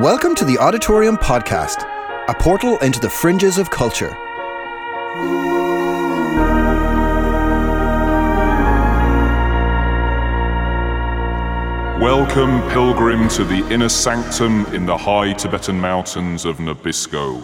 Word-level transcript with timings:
Welcome 0.00 0.34
to 0.36 0.46
the 0.46 0.56
Odditorium 0.56 1.18
Podcast, 1.18 1.86
a 2.26 2.32
portal 2.32 2.78
into 2.78 2.98
the 3.00 3.10
fringes 3.10 3.58
of 3.58 3.68
culture. 3.68 4.16
Welcome, 12.00 12.62
pilgrim, 12.70 13.28
to 13.28 13.44
the 13.44 13.62
inner 13.70 13.90
sanctum 13.90 14.64
in 14.74 14.86
the 14.86 14.96
high 14.96 15.34
Tibetan 15.34 15.78
mountains 15.78 16.46
of 16.46 16.56
Nabisco. 16.56 17.42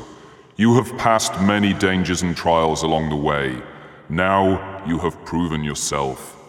You 0.57 0.77
have 0.77 0.97
passed 0.97 1.39
many 1.43 1.75
dangers 1.75 2.23
and 2.23 2.35
trials 2.35 2.83
along 2.83 3.11
the 3.11 3.17
way. 3.17 3.61
Now 4.09 4.83
you 4.87 4.99
have 5.01 5.23
proven 5.27 5.63
yourself. 5.63 6.43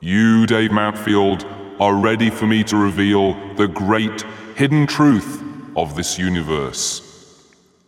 You, 0.00 0.46
Dave 0.46 0.70
Mountfield, 0.70 1.44
are 1.78 1.96
ready 1.96 2.30
for 2.30 2.46
me 2.46 2.64
to 2.64 2.78
reveal 2.78 3.34
the 3.56 3.68
great 3.68 4.22
hidden 4.54 4.86
truth 4.86 5.48
of 5.76 5.94
this 5.96 6.18
universe. 6.18 7.02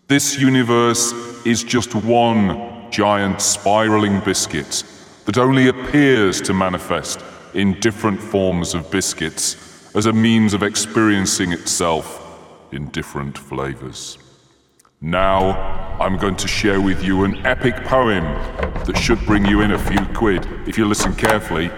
This 0.08 0.38
universe 0.38 1.12
is 1.46 1.64
just 1.64 1.94
one 1.94 2.90
giant 2.90 3.40
spiraling 3.40 4.20
biscuit 4.20 4.84
that 5.24 5.38
only 5.38 5.68
appears 5.68 6.40
to 6.42 6.52
manifest 6.52 7.20
in 7.54 7.78
different 7.80 8.20
forms 8.20 8.74
of 8.74 8.90
biscuits 8.90 9.56
as 9.94 10.06
a 10.06 10.12
means 10.12 10.54
of 10.54 10.62
experiencing 10.62 11.52
itself 11.52 12.18
in 12.72 12.88
different 12.90 13.36
flavors. 13.36 14.18
Now, 15.00 15.50
I'm 16.00 16.16
going 16.16 16.36
to 16.36 16.48
share 16.48 16.80
with 16.80 17.02
you 17.02 17.24
an 17.24 17.44
epic 17.44 17.74
poem 17.84 18.24
that 18.84 18.96
should 18.96 19.18
bring 19.26 19.44
you 19.44 19.60
in 19.62 19.72
a 19.72 19.78
few 19.78 20.04
quid 20.14 20.46
if 20.66 20.78
you 20.78 20.86
listen 20.86 21.14
carefully. 21.14 21.70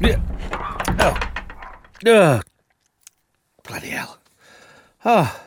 Yeah. 0.00 0.20
Oh. 1.00 1.18
Ugh. 2.06 2.44
Bloody 3.64 3.88
hell. 3.88 4.18
Ah. 5.04 5.40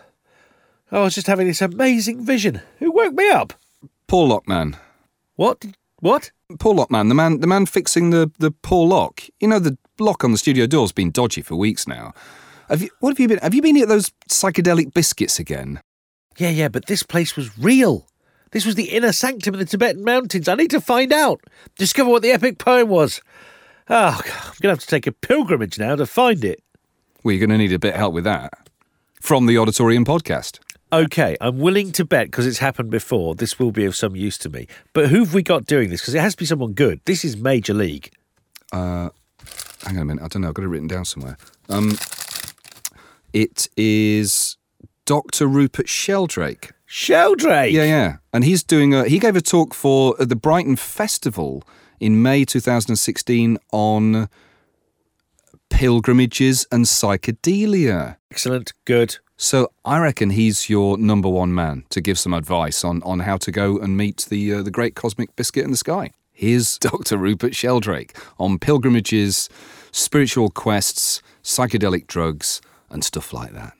I 0.91 0.99
was 0.99 1.15
just 1.15 1.27
having 1.27 1.47
this 1.47 1.61
amazing 1.61 2.25
vision. 2.25 2.61
Who 2.79 2.91
woke 2.91 3.13
me 3.13 3.29
up? 3.29 3.53
Paul 4.07 4.29
Lockman. 4.29 4.77
What? 5.35 5.65
What? 5.99 6.31
Paul 6.59 6.75
Lockman, 6.75 7.09
the 7.09 7.15
man, 7.15 7.41
the 7.41 7.47
man 7.47 7.65
fixing 7.65 8.09
the 8.11 8.31
the 8.39 8.51
poor 8.51 8.87
lock. 8.87 9.21
You 9.39 9.49
know 9.49 9.59
the 9.59 9.77
lock 9.99 10.23
on 10.23 10.31
the 10.31 10.37
studio 10.37 10.65
door's 10.65 10.91
been 10.91 11.11
dodgy 11.11 11.41
for 11.41 11.55
weeks 11.55 11.87
now. 11.87 12.13
Have 12.69 12.81
you? 12.81 12.89
What 12.99 13.09
have 13.09 13.19
you 13.19 13.27
been? 13.27 13.39
Have 13.39 13.53
you 13.53 13.61
been 13.61 13.77
at 13.81 13.89
those 13.89 14.11
psychedelic 14.29 14.93
biscuits 14.93 15.39
again? 15.39 15.81
Yeah, 16.37 16.49
yeah, 16.49 16.69
but 16.69 16.85
this 16.85 17.03
place 17.03 17.35
was 17.35 17.57
real. 17.57 18.07
This 18.51 18.65
was 18.65 18.75
the 18.75 18.89
inner 18.89 19.11
sanctum 19.11 19.55
of 19.55 19.59
the 19.59 19.65
Tibetan 19.65 20.03
mountains. 20.03 20.47
I 20.47 20.55
need 20.55 20.69
to 20.71 20.79
find 20.79 21.11
out. 21.11 21.41
Discover 21.77 22.11
what 22.11 22.21
the 22.21 22.31
epic 22.31 22.59
poem 22.59 22.87
was. 22.87 23.21
Oh, 23.89 24.21
God, 24.23 24.33
I'm 24.33 24.53
going 24.61 24.61
to 24.61 24.69
have 24.69 24.79
to 24.79 24.87
take 24.87 25.07
a 25.07 25.11
pilgrimage 25.11 25.79
now 25.79 25.95
to 25.95 26.05
find 26.05 26.43
it. 26.45 26.61
Well, 27.27 27.35
you're 27.35 27.45
going 27.45 27.59
to 27.59 27.61
need 27.61 27.73
a 27.73 27.77
bit 27.77 27.93
of 27.93 27.99
help 27.99 28.13
with 28.13 28.23
that. 28.23 28.53
From 29.19 29.47
the 29.47 29.57
Odditorium 29.57 30.05
podcast. 30.05 30.59
Okay, 30.93 31.35
I'm 31.41 31.59
willing 31.59 31.91
to 31.91 32.05
bet 32.05 32.27
because 32.27 32.47
it's 32.47 32.59
happened 32.59 32.89
before. 32.89 33.35
This 33.35 33.59
will 33.59 33.73
be 33.73 33.83
of 33.83 33.97
some 33.97 34.15
use 34.15 34.37
to 34.37 34.49
me. 34.49 34.65
But 34.93 35.09
who've 35.09 35.33
we 35.33 35.43
got 35.43 35.65
doing 35.65 35.89
this? 35.89 35.99
Because 35.99 36.15
it 36.15 36.21
has 36.21 36.35
to 36.35 36.37
be 36.37 36.45
someone 36.45 36.71
good. 36.71 37.01
This 37.03 37.25
is 37.25 37.35
major 37.35 37.73
league. 37.73 38.13
Uh, 38.71 39.09
hang 39.83 39.97
on 39.97 40.03
a 40.03 40.05
minute. 40.05 40.23
I 40.23 40.29
don't 40.29 40.41
know. 40.41 40.47
I've 40.47 40.53
got 40.53 40.63
it 40.63 40.69
written 40.69 40.87
down 40.87 41.03
somewhere. 41.03 41.37
Um, 41.67 41.97
it 43.33 43.67
is 43.75 44.55
Dr. 45.03 45.47
Rupert 45.47 45.89
Sheldrake. 45.89 46.71
Sheldrake. 46.85 47.73
Yeah, 47.73 47.83
yeah. 47.83 48.15
And 48.31 48.45
he's 48.45 48.63
doing 48.63 48.93
a. 48.93 49.03
He 49.03 49.19
gave 49.19 49.35
a 49.35 49.41
talk 49.41 49.73
for 49.73 50.15
the 50.17 50.37
Brighton 50.37 50.77
Festival 50.77 51.61
in 51.99 52.21
May 52.21 52.45
2016 52.45 53.57
on 53.73 54.29
pilgrimages 55.69 56.65
and 56.71 56.85
psychedelia. 56.85 58.17
Excellent. 58.31 58.73
Good. 58.85 59.17
So 59.37 59.69
I 59.85 59.99
reckon 59.99 60.31
he's 60.31 60.69
your 60.69 60.97
number 60.97 61.29
one 61.29 61.53
man 61.53 61.85
to 61.89 62.01
give 62.01 62.17
some 62.17 62.33
advice 62.33 62.83
on, 62.83 63.03
on 63.03 63.19
how 63.19 63.37
to 63.37 63.51
go 63.51 63.77
and 63.77 63.95
meet 63.95 64.25
the 64.29 64.53
uh, 64.53 64.63
the 64.63 64.71
great 64.71 64.95
cosmic 64.95 65.35
biscuit 65.35 65.63
in 65.63 65.71
the 65.71 65.77
sky. 65.77 66.11
Here's 66.33 66.77
Dr. 66.79 67.17
Rupert 67.17 67.55
Sheldrake 67.55 68.17
on 68.39 68.57
pilgrimages, 68.57 69.49
spiritual 69.91 70.49
quests, 70.49 71.21
psychedelic 71.43 72.07
drugs, 72.07 72.61
and 72.89 73.03
stuff 73.03 73.31
like 73.31 73.53
that. 73.53 73.73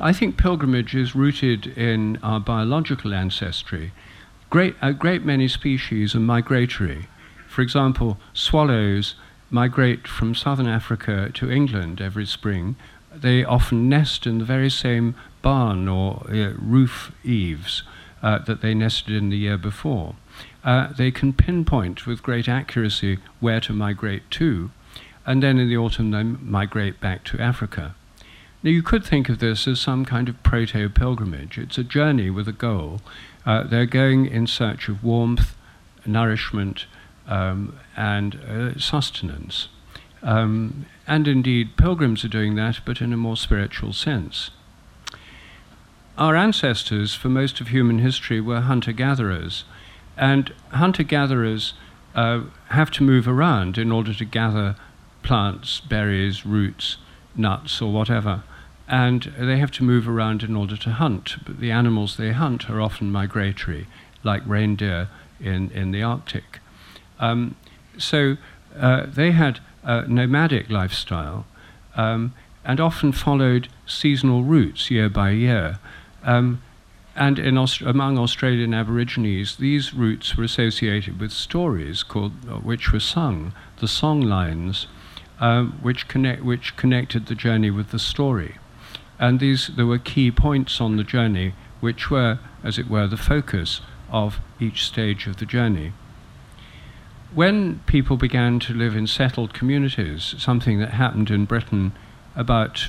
I 0.00 0.12
think 0.12 0.36
pilgrimage 0.36 0.94
is 0.94 1.14
rooted 1.14 1.66
in 1.66 2.18
our 2.22 2.40
biological 2.40 3.14
ancestry. 3.14 3.92
Great, 4.50 4.74
a 4.82 4.92
great 4.92 5.24
many 5.24 5.46
species 5.46 6.14
are 6.14 6.20
migratory. 6.20 7.06
For 7.48 7.62
example, 7.62 8.18
swallows 8.32 9.14
migrate 9.54 10.08
from 10.08 10.34
southern 10.34 10.66
Africa 10.66 11.30
to 11.32 11.48
England 11.48 12.00
every 12.00 12.26
spring. 12.26 12.74
They 13.14 13.44
often 13.44 13.88
nest 13.88 14.26
in 14.26 14.38
the 14.38 14.44
very 14.44 14.68
same 14.68 15.14
barn 15.42 15.86
or 15.86 16.26
uh, 16.28 16.54
roof 16.58 17.12
eaves 17.22 17.84
uh, 18.20 18.40
that 18.40 18.62
they 18.62 18.74
nested 18.74 19.14
in 19.14 19.28
the 19.28 19.36
year 19.36 19.56
before. 19.56 20.16
Uh, 20.64 20.92
they 20.92 21.12
can 21.12 21.32
pinpoint 21.32 22.04
with 22.04 22.24
great 22.24 22.48
accuracy 22.48 23.18
where 23.38 23.60
to 23.60 23.72
migrate 23.72 24.28
to, 24.32 24.72
and 25.24 25.40
then 25.40 25.58
in 25.60 25.68
the 25.68 25.76
autumn 25.76 26.10
they 26.10 26.24
migrate 26.24 27.00
back 27.00 27.22
to 27.22 27.38
Africa. 27.38 27.94
Now, 28.64 28.70
you 28.70 28.82
could 28.82 29.04
think 29.04 29.28
of 29.28 29.38
this 29.38 29.68
as 29.68 29.78
some 29.78 30.04
kind 30.04 30.28
of 30.28 30.42
proto 30.42 30.88
pilgrimage. 30.88 31.58
It's 31.58 31.78
a 31.78 31.84
journey 31.84 32.28
with 32.28 32.48
a 32.48 32.52
goal. 32.52 33.02
Uh, 33.46 33.62
they're 33.62 33.86
going 33.86 34.26
in 34.26 34.48
search 34.48 34.88
of 34.88 35.04
warmth, 35.04 35.54
nourishment, 36.04 36.86
um, 37.26 37.78
and 37.96 38.36
uh, 38.36 38.78
sustenance. 38.78 39.68
Um, 40.22 40.86
and 41.06 41.28
indeed, 41.28 41.76
pilgrims 41.76 42.24
are 42.24 42.28
doing 42.28 42.54
that, 42.56 42.80
but 42.84 43.00
in 43.00 43.12
a 43.12 43.16
more 43.16 43.36
spiritual 43.36 43.92
sense. 43.92 44.50
Our 46.16 46.36
ancestors, 46.36 47.14
for 47.14 47.28
most 47.28 47.60
of 47.60 47.68
human 47.68 47.98
history, 47.98 48.40
were 48.40 48.60
hunter 48.60 48.92
gatherers. 48.92 49.64
And 50.16 50.54
hunter 50.70 51.02
gatherers 51.02 51.74
uh, 52.14 52.42
have 52.68 52.90
to 52.92 53.02
move 53.02 53.26
around 53.26 53.76
in 53.76 53.90
order 53.90 54.14
to 54.14 54.24
gather 54.24 54.76
plants, 55.22 55.80
berries, 55.80 56.46
roots, 56.46 56.98
nuts, 57.34 57.82
or 57.82 57.92
whatever. 57.92 58.44
And 58.86 59.32
they 59.38 59.58
have 59.58 59.72
to 59.72 59.84
move 59.84 60.08
around 60.08 60.42
in 60.42 60.54
order 60.54 60.76
to 60.76 60.90
hunt. 60.90 61.36
But 61.44 61.58
the 61.58 61.72
animals 61.72 62.16
they 62.16 62.32
hunt 62.32 62.70
are 62.70 62.80
often 62.80 63.10
migratory, 63.10 63.88
like 64.22 64.42
reindeer 64.46 65.08
in, 65.40 65.70
in 65.70 65.90
the 65.90 66.02
Arctic. 66.02 66.60
Um, 67.18 67.56
so 67.98 68.36
uh, 68.78 69.06
they 69.06 69.30
had 69.30 69.60
a 69.82 70.06
nomadic 70.08 70.70
lifestyle 70.70 71.46
um, 71.96 72.34
and 72.64 72.80
often 72.80 73.12
followed 73.12 73.68
seasonal 73.86 74.42
routes 74.42 74.90
year 74.90 75.08
by 75.08 75.30
year. 75.30 75.78
Um, 76.22 76.62
and 77.16 77.38
Aust- 77.58 77.82
among 77.82 78.18
Australian 78.18 78.74
Aborigines, 78.74 79.56
these 79.56 79.94
routes 79.94 80.36
were 80.36 80.44
associated 80.44 81.20
with 81.20 81.30
stories 81.30 82.02
called, 82.02 82.32
uh, 82.48 82.56
which 82.56 82.92
were 82.92 83.00
sung, 83.00 83.52
the 83.78 83.86
song 83.86 84.20
lines, 84.20 84.88
um, 85.38 85.78
which, 85.82 86.08
connect, 86.08 86.42
which 86.42 86.76
connected 86.76 87.26
the 87.26 87.34
journey 87.34 87.70
with 87.70 87.90
the 87.90 87.98
story. 87.98 88.56
And 89.18 89.38
these, 89.38 89.68
there 89.68 89.86
were 89.86 89.98
key 89.98 90.30
points 90.30 90.80
on 90.80 90.96
the 90.96 91.04
journey 91.04 91.54
which 91.80 92.10
were, 92.10 92.38
as 92.64 92.78
it 92.78 92.88
were, 92.88 93.06
the 93.06 93.16
focus 93.16 93.80
of 94.10 94.40
each 94.58 94.84
stage 94.84 95.26
of 95.26 95.36
the 95.36 95.46
journey. 95.46 95.92
When 97.34 97.80
people 97.86 98.16
began 98.16 98.60
to 98.60 98.72
live 98.72 98.94
in 98.94 99.08
settled 99.08 99.54
communities, 99.54 100.36
something 100.38 100.78
that 100.78 100.90
happened 100.90 101.30
in 101.30 101.46
Britain 101.46 101.92
about, 102.36 102.88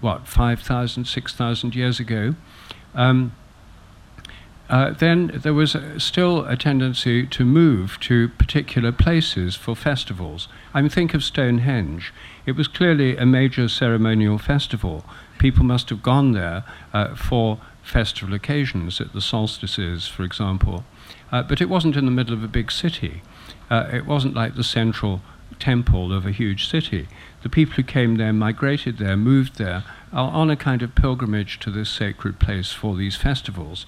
what, 0.00 0.28
5,000, 0.28 1.04
6,000 1.04 1.74
years 1.74 1.98
ago, 1.98 2.36
um, 2.94 3.32
uh, 4.70 4.90
then 4.90 5.30
there 5.34 5.52
was 5.52 5.74
uh, 5.74 5.98
still 5.98 6.44
a 6.46 6.56
tendency 6.56 7.26
to 7.26 7.44
move 7.44 7.98
to 8.00 8.28
particular 8.28 8.92
places 8.92 9.56
for 9.56 9.74
festivals. 9.74 10.48
I 10.72 10.80
mean, 10.80 10.88
think 10.88 11.14
of 11.14 11.24
Stonehenge. 11.24 12.14
It 12.46 12.52
was 12.52 12.68
clearly 12.68 13.16
a 13.16 13.26
major 13.26 13.68
ceremonial 13.68 14.38
festival. 14.38 15.04
People 15.38 15.64
must 15.64 15.90
have 15.90 16.02
gone 16.02 16.32
there 16.32 16.64
uh, 16.92 17.14
for 17.14 17.58
festival 17.82 18.34
occasions, 18.34 19.00
at 19.00 19.12
the 19.12 19.20
solstices, 19.20 20.06
for 20.06 20.22
example. 20.22 20.84
Uh, 21.32 21.42
but 21.42 21.60
it 21.60 21.68
wasn't 21.68 21.96
in 21.96 22.04
the 22.04 22.10
middle 22.10 22.34
of 22.34 22.44
a 22.44 22.48
big 22.48 22.70
city. 22.70 23.22
Uh, 23.70 23.88
it 23.92 24.06
wasn't 24.06 24.34
like 24.34 24.54
the 24.54 24.64
central 24.64 25.20
temple 25.58 26.12
of 26.12 26.26
a 26.26 26.30
huge 26.30 26.68
city. 26.68 27.08
The 27.42 27.48
people 27.48 27.74
who 27.74 27.82
came 27.82 28.16
there 28.16 28.32
migrated 28.32 28.98
there, 28.98 29.16
moved 29.16 29.56
there, 29.56 29.84
on 30.12 30.50
a 30.50 30.56
kind 30.56 30.82
of 30.82 30.94
pilgrimage 30.94 31.58
to 31.60 31.70
this 31.70 31.90
sacred 31.90 32.38
place 32.38 32.72
for 32.72 32.96
these 32.96 33.16
festivals. 33.16 33.86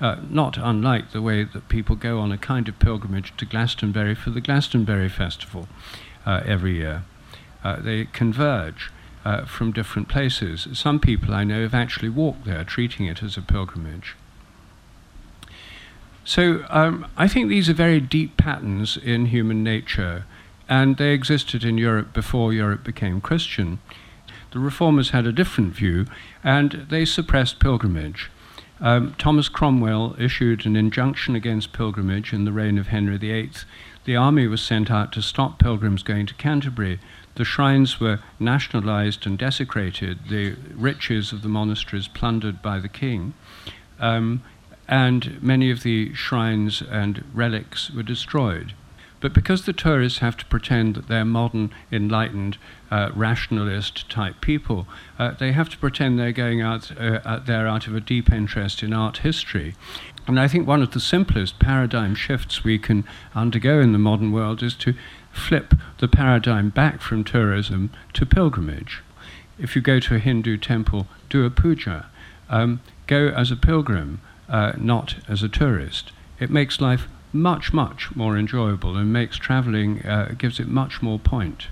Uh, 0.00 0.16
not 0.30 0.56
unlike 0.56 1.10
the 1.10 1.20
way 1.20 1.42
that 1.42 1.68
people 1.68 1.96
go 1.96 2.20
on 2.20 2.30
a 2.30 2.38
kind 2.38 2.68
of 2.68 2.78
pilgrimage 2.78 3.36
to 3.36 3.44
Glastonbury 3.44 4.14
for 4.14 4.30
the 4.30 4.40
Glastonbury 4.40 5.08
Festival 5.08 5.68
uh, 6.24 6.40
every 6.46 6.76
year. 6.76 7.02
Uh, 7.64 7.80
they 7.80 8.04
converge 8.04 8.90
uh, 9.24 9.44
from 9.44 9.72
different 9.72 10.08
places. 10.08 10.68
Some 10.72 11.00
people 11.00 11.34
I 11.34 11.42
know 11.42 11.62
have 11.62 11.74
actually 11.74 12.10
walked 12.10 12.44
there, 12.44 12.62
treating 12.62 13.06
it 13.06 13.22
as 13.22 13.36
a 13.36 13.42
pilgrimage. 13.42 14.14
So 16.28 16.62
um, 16.68 17.06
I 17.16 17.26
think 17.26 17.48
these 17.48 17.70
are 17.70 17.72
very 17.72 18.00
deep 18.00 18.36
patterns 18.36 18.98
in 18.98 19.26
human 19.26 19.64
nature, 19.64 20.26
and 20.68 20.98
they 20.98 21.14
existed 21.14 21.64
in 21.64 21.78
Europe 21.78 22.12
before 22.12 22.52
Europe 22.52 22.84
became 22.84 23.22
Christian. 23.22 23.78
The 24.50 24.58
reformers 24.58 25.08
had 25.08 25.26
a 25.26 25.32
different 25.32 25.72
view, 25.72 26.04
and 26.44 26.86
they 26.90 27.06
suppressed 27.06 27.60
pilgrimage. 27.60 28.30
Um, 28.78 29.14
Thomas 29.16 29.48
Cromwell 29.48 30.16
issued 30.18 30.66
an 30.66 30.76
injunction 30.76 31.34
against 31.34 31.72
pilgrimage 31.72 32.34
in 32.34 32.44
the 32.44 32.52
reign 32.52 32.76
of 32.76 32.88
Henry 32.88 33.16
VIII. 33.16 33.52
The 34.04 34.16
army 34.16 34.46
was 34.48 34.60
sent 34.60 34.90
out 34.90 35.12
to 35.12 35.22
stop 35.22 35.58
pilgrims 35.58 36.02
going 36.02 36.26
to 36.26 36.34
Canterbury. 36.34 37.00
The 37.36 37.46
shrines 37.46 38.00
were 38.00 38.20
nationalized 38.38 39.26
and 39.26 39.38
desecrated, 39.38 40.28
the 40.28 40.56
riches 40.74 41.32
of 41.32 41.40
the 41.40 41.48
monasteries 41.48 42.06
plundered 42.06 42.60
by 42.60 42.80
the 42.80 42.88
king, 42.90 43.32
um, 43.98 44.42
and 44.88 45.40
many 45.42 45.70
of 45.70 45.82
the 45.82 46.14
shrines 46.14 46.82
and 46.82 47.24
relics 47.34 47.90
were 47.90 48.02
destroyed. 48.02 48.72
But 49.20 49.34
because 49.34 49.64
the 49.64 49.72
tourists 49.72 50.20
have 50.20 50.36
to 50.36 50.46
pretend 50.46 50.94
that 50.94 51.08
they're 51.08 51.24
modern, 51.24 51.72
enlightened, 51.90 52.56
uh, 52.90 53.10
rationalist 53.14 54.08
type 54.08 54.40
people, 54.40 54.86
uh, 55.18 55.32
they 55.32 55.52
have 55.52 55.68
to 55.70 55.78
pretend 55.78 56.18
they're 56.18 56.32
going 56.32 56.60
out 56.60 56.96
uh, 56.96 57.40
there 57.40 57.66
out 57.66 57.88
of 57.88 57.96
a 57.96 58.00
deep 58.00 58.32
interest 58.32 58.82
in 58.82 58.92
art 58.92 59.18
history. 59.18 59.74
And 60.28 60.38
I 60.38 60.46
think 60.46 60.68
one 60.68 60.82
of 60.82 60.92
the 60.92 61.00
simplest 61.00 61.58
paradigm 61.58 62.14
shifts 62.14 62.62
we 62.62 62.78
can 62.78 63.04
undergo 63.34 63.80
in 63.80 63.92
the 63.92 63.98
modern 63.98 64.30
world 64.30 64.62
is 64.62 64.74
to 64.76 64.94
flip 65.32 65.74
the 65.98 66.08
paradigm 66.08 66.68
back 66.68 67.00
from 67.00 67.24
tourism 67.24 67.90
to 68.12 68.26
pilgrimage. 68.26 69.02
If 69.58 69.74
you 69.74 69.82
go 69.82 69.98
to 69.98 70.14
a 70.14 70.18
Hindu 70.18 70.58
temple, 70.58 71.08
do 71.28 71.44
a 71.44 71.50
puja. 71.50 72.06
Um, 72.48 72.80
go 73.06 73.28
as 73.28 73.50
a 73.50 73.56
pilgrim, 73.56 74.20
uh, 74.48 74.72
not 74.78 75.16
as 75.28 75.42
a 75.42 75.48
tourist. 75.48 76.12
It 76.40 76.50
makes 76.50 76.80
life 76.80 77.08
much, 77.32 77.72
much 77.72 78.14
more 78.16 78.36
enjoyable 78.36 78.96
and 78.96 79.12
makes 79.12 79.36
traveling, 79.36 80.04
uh, 80.06 80.34
gives 80.36 80.58
it 80.58 80.68
much 80.68 81.02
more 81.02 81.18
point. 81.18 81.66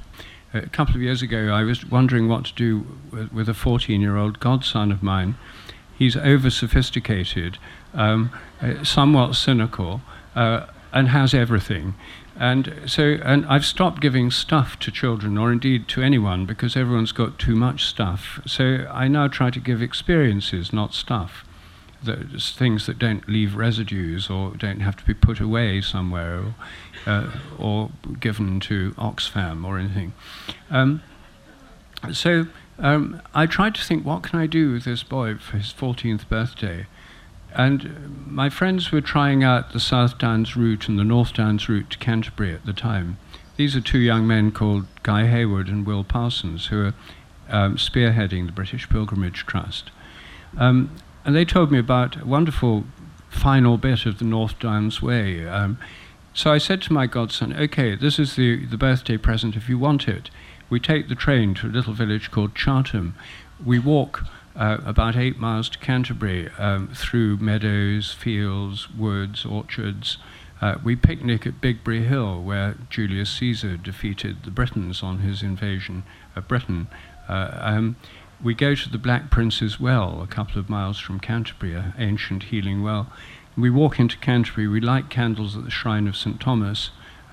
A 0.53 0.69
couple 0.69 0.95
of 0.95 1.03
years 1.03 1.23
ago, 1.23 1.49
I 1.49 1.63
was 1.63 1.85
wondering 1.87 2.29
what 2.29 2.45
to 2.47 2.55
do 2.55 2.87
with, 3.33 3.49
a 3.49 3.55
14 3.55 4.01
year 4.01 4.17
old 4.17 4.41
godson 4.41 4.91
of 4.93 5.03
mine. 5.03 5.37
He's 5.99 6.17
over 6.17 6.51
sophisticated, 6.51 7.59
um, 7.95 8.31
uh, 8.61 8.85
somewhat 8.85 9.35
cynical, 9.35 10.03
uh, 10.35 10.67
and 10.93 11.09
has 11.09 11.35
everything. 11.35 11.95
And 12.39 12.75
so, 12.87 13.17
and 13.23 13.47
I've 13.47 13.65
stopped 13.65 14.01
giving 14.01 14.31
stuff 14.31 14.79
to 14.81 14.91
children, 14.91 15.39
or 15.39 15.51
indeed 15.51 15.89
to 15.89 16.03
anyone, 16.03 16.45
because 16.45 16.77
everyone's 16.77 17.13
got 17.13 17.39
too 17.39 17.57
much 17.57 17.85
stuff. 17.85 18.41
So 18.47 18.87
I 18.91 19.09
now 19.09 19.29
try 19.29 19.51
to 19.51 19.61
give 19.61 19.81
experiences, 19.81 20.73
not 20.73 20.93
stuff 20.93 21.45
that, 22.05 22.41
things 22.41 22.87
that 22.87 22.99
don't 22.99 23.29
leave 23.29 23.57
residues 23.57 24.31
or 24.31 24.53
don't 24.53 24.81
have 24.81 24.97
to 24.97 25.05
be 25.05 25.15
put 25.15 25.41
away 25.41 25.81
somewhere 25.81 26.39
or, 26.39 26.55
uh, 27.07 27.31
or 27.59 27.91
given 28.21 28.61
to 28.61 28.93
Oxfam 28.93 29.65
or 29.65 29.79
anything. 29.79 30.13
Um, 30.71 31.03
so 32.13 32.47
um, 32.79 33.23
I 33.35 33.47
tried 33.47 33.75
to 33.77 33.83
think, 33.83 34.05
what 34.05 34.23
can 34.23 34.39
I 34.39 34.47
do 34.47 34.73
with 34.73 34.85
this 34.85 35.03
boy 35.03 35.37
for 35.37 35.57
his 35.57 35.73
14th 35.73 36.29
birthday? 36.29 36.87
And 37.55 38.27
my 38.27 38.51
friends 38.51 38.93
were 38.93 39.01
trying 39.01 39.43
out 39.43 39.73
the 39.73 39.81
South 39.81 40.19
Downs 40.19 40.57
route 40.57 40.89
and 40.89 40.99
the 40.99 41.05
North 41.05 41.33
Downs 41.33 41.69
route 41.69 41.91
to 41.91 41.99
Canterbury 41.99 42.53
at 42.53 42.67
the 42.67 42.75
time. 42.75 43.17
These 43.57 43.75
are 43.75 43.81
two 43.81 43.99
young 43.99 44.27
men 44.27 44.53
called 44.53 44.87
Guy 45.03 45.27
Hayward 45.27 45.69
and 45.69 45.87
Will 45.87 46.05
Parsons 46.05 46.67
who 46.67 46.87
are 46.87 46.95
um, 47.49 47.77
spearheading 47.77 48.45
the 48.45 48.53
British 48.53 48.89
Pilgrimage 48.89 49.47
Trust. 49.47 49.91
Um, 50.59 50.91
and 51.27 51.35
they 51.35 51.45
told 51.45 51.73
me 51.73 51.79
about 51.79 52.23
a 52.23 52.25
wonderful 52.25 52.85
final 53.29 53.77
bit 53.79 54.07
of 54.07 54.21
the 54.21 54.25
North 54.25 54.57
Downs 54.61 55.03
Way. 55.03 55.45
Um, 55.45 55.77
so 56.33 56.53
I 56.53 56.59
said 56.59 56.81
to 56.83 56.93
my 56.93 57.09
godson, 57.09 57.53
okay, 57.53 57.97
this 57.97 58.21
is 58.21 58.37
the, 58.37 58.65
the 58.65 58.77
birthday 58.77 59.17
present 59.17 59.57
if 59.57 59.69
you 59.69 59.77
want 59.77 60.07
it. 60.07 60.31
We 60.71 60.79
take 60.79 61.09
the 61.09 61.17
train 61.17 61.53
to 61.55 61.67
a 61.67 61.69
little 61.69 61.95
village 61.95 62.31
called 62.31 62.55
Chartham. 62.55 63.15
We 63.65 63.81
walk 63.81 64.25
uh, 64.55 64.79
about 64.87 65.17
eight 65.17 65.37
miles 65.37 65.69
to 65.71 65.79
Canterbury 65.79 66.49
um, 66.59 66.93
through 66.95 67.39
meadows, 67.39 68.13
fields, 68.13 68.89
woods, 68.91 69.45
orchards. 69.45 70.19
Uh, 70.61 70.77
we 70.85 70.95
picnic 70.95 71.45
at 71.45 71.61
Bigbury 71.61 72.05
Hill, 72.05 72.41
where 72.41 72.77
Julius 72.89 73.31
Caesar 73.31 73.77
defeated 73.77 74.45
the 74.45 74.53
Britons 74.53 75.03
on 75.03 75.19
his 75.19 75.43
invasion 75.43 76.05
of 76.37 76.47
Britain. 76.47 76.87
Uh, 77.29 77.51
um, 77.61 77.97
we 78.43 78.55
go 78.55 78.75
to 78.75 78.91
the 78.91 78.99
Black 78.99 79.31
Prince's 79.31 79.81
Well, 79.81 80.21
a 80.23 80.27
couple 80.27 80.59
of 80.59 80.69
miles 80.69 80.99
from 80.99 81.21
Canterbury, 81.21 81.75
an 81.75 81.95
ancient 81.99 82.45
healing 82.45 82.83
well. 82.83 83.11
We 83.57 83.71
walk 83.71 83.99
into 83.99 84.19
Canterbury, 84.19 84.69
we 84.69 84.81
light 84.81 85.09
candles 85.09 85.57
at 85.57 85.65
the 85.65 85.71
shrine 85.71 86.07
of 86.07 86.17
St. 86.17 86.39
Thomas, 86.39 86.91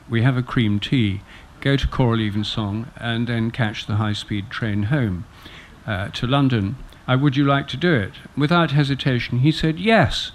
we 0.10 0.22
have 0.22 0.38
a 0.38 0.44
cream 0.44 0.80
tea, 0.80 1.22
go 1.60 1.76
to 1.76 1.88
choral 1.88 2.22
evensong, 2.22 2.88
and 2.96 3.28
then 3.28 3.52
catch 3.52 3.86
the 3.86 3.96
high 3.96 4.14
speed 4.14 4.50
train 4.50 4.84
home 4.84 5.26
uh, 5.86 6.10
to 6.10 6.26
London. 6.28 6.78
Uh, 7.08 7.18
would 7.20 7.36
you 7.36 7.46
like 7.46 7.68
to 7.70 7.78
do 7.78 7.94
it? 7.94 8.14
Without 8.38 8.72
hesitation, 8.72 9.40
he 9.40 9.52
said 9.52 9.80
yes. 9.80 10.32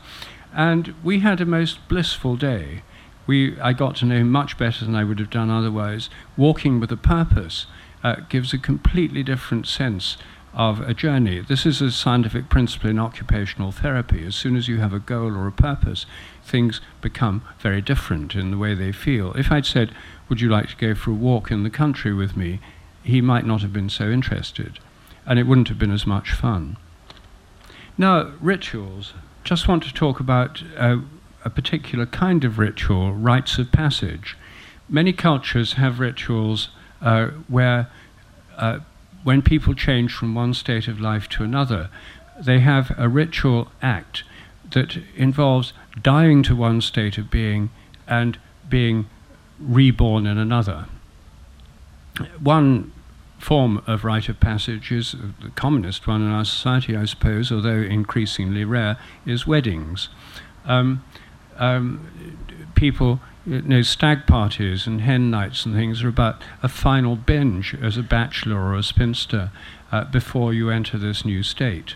And 0.52 0.94
we 1.02 1.20
had 1.20 1.40
a 1.40 1.46
most 1.46 1.86
blissful 1.88 2.36
day. 2.36 2.82
We, 3.26 3.58
I 3.60 3.72
got 3.72 3.96
to 3.96 4.06
know 4.06 4.16
him 4.16 4.30
much 4.30 4.58
better 4.58 4.84
than 4.84 4.94
I 4.94 5.04
would 5.04 5.18
have 5.18 5.30
done 5.30 5.50
otherwise. 5.50 6.10
Walking 6.36 6.80
with 6.80 6.92
a 6.92 6.96
purpose 6.96 7.66
uh, 8.04 8.16
gives 8.28 8.52
a 8.52 8.58
completely 8.58 9.22
different 9.22 9.66
sense 9.66 10.16
of 10.58 10.80
a 10.80 10.92
journey. 10.92 11.40
This 11.40 11.64
is 11.64 11.80
a 11.80 11.90
scientific 11.90 12.50
principle 12.50 12.90
in 12.90 12.98
occupational 12.98 13.72
therapy. 13.72 14.26
As 14.26 14.34
soon 14.34 14.56
as 14.56 14.68
you 14.68 14.78
have 14.78 14.92
a 14.92 14.98
goal 14.98 15.34
or 15.34 15.46
a 15.46 15.52
purpose, 15.52 16.04
things 16.44 16.82
become 17.00 17.42
very 17.60 17.80
different 17.80 18.34
in 18.34 18.50
the 18.50 18.58
way 18.58 18.74
they 18.74 18.92
feel. 18.92 19.32
If 19.34 19.50
I'd 19.50 19.64
said, 19.64 19.94
Would 20.28 20.40
you 20.40 20.50
like 20.50 20.68
to 20.68 20.76
go 20.76 20.94
for 20.94 21.12
a 21.12 21.14
walk 21.14 21.50
in 21.50 21.62
the 21.62 21.70
country 21.70 22.12
with 22.12 22.36
me? 22.36 22.60
he 23.08 23.22
might 23.22 23.46
not 23.46 23.62
have 23.62 23.72
been 23.72 23.88
so 23.88 24.10
interested, 24.10 24.78
and 25.24 25.38
it 25.38 25.44
wouldn't 25.44 25.68
have 25.68 25.78
been 25.78 25.90
as 25.90 26.06
much 26.06 26.32
fun. 26.32 26.76
Now, 27.96 28.32
rituals. 28.38 29.14
Just 29.44 29.66
want 29.66 29.82
to 29.84 29.94
talk 29.94 30.20
about 30.20 30.62
uh, 30.76 30.98
a 31.42 31.48
particular 31.48 32.04
kind 32.04 32.44
of 32.44 32.58
ritual, 32.58 33.14
rites 33.14 33.56
of 33.56 33.72
passage. 33.72 34.36
Many 34.90 35.14
cultures 35.14 35.74
have 35.74 36.00
rituals 36.00 36.68
uh, 37.00 37.28
where 37.48 37.90
uh, 38.58 38.80
when 39.28 39.42
people 39.42 39.74
change 39.74 40.10
from 40.14 40.34
one 40.34 40.54
state 40.54 40.88
of 40.88 41.02
life 41.02 41.28
to 41.28 41.44
another, 41.44 41.90
they 42.40 42.60
have 42.60 42.94
a 42.96 43.10
ritual 43.10 43.70
act 43.82 44.24
that 44.70 44.96
involves 45.16 45.74
dying 46.00 46.42
to 46.42 46.56
one 46.56 46.80
state 46.80 47.18
of 47.18 47.30
being 47.30 47.68
and 48.06 48.38
being 48.70 49.04
reborn 49.60 50.26
in 50.26 50.38
another. 50.38 50.86
One 52.40 52.90
form 53.38 53.82
of 53.86 54.02
rite 54.02 54.30
of 54.30 54.40
passage 54.40 54.90
is 54.90 55.12
the 55.12 55.50
commonest 55.50 56.06
one 56.06 56.22
in 56.22 56.28
our 56.28 56.46
society, 56.46 56.96
I 56.96 57.04
suppose, 57.04 57.52
although 57.52 57.82
increasingly 57.82 58.64
rare, 58.64 58.96
is 59.26 59.46
weddings. 59.46 60.08
Um, 60.64 61.04
um, 61.58 62.68
people 62.74 63.20
you 63.46 63.62
know, 63.62 63.82
stag 63.82 64.26
parties 64.26 64.86
and 64.86 65.00
hen 65.00 65.30
nights 65.30 65.64
and 65.64 65.74
things 65.74 66.02
are 66.02 66.08
about 66.08 66.42
a 66.62 66.68
final 66.68 67.16
binge 67.16 67.74
as 67.80 67.96
a 67.96 68.02
bachelor 68.02 68.60
or 68.60 68.74
a 68.74 68.82
spinster 68.82 69.50
uh, 69.90 70.04
before 70.04 70.52
you 70.52 70.70
enter 70.70 70.98
this 70.98 71.24
new 71.24 71.42
state. 71.42 71.94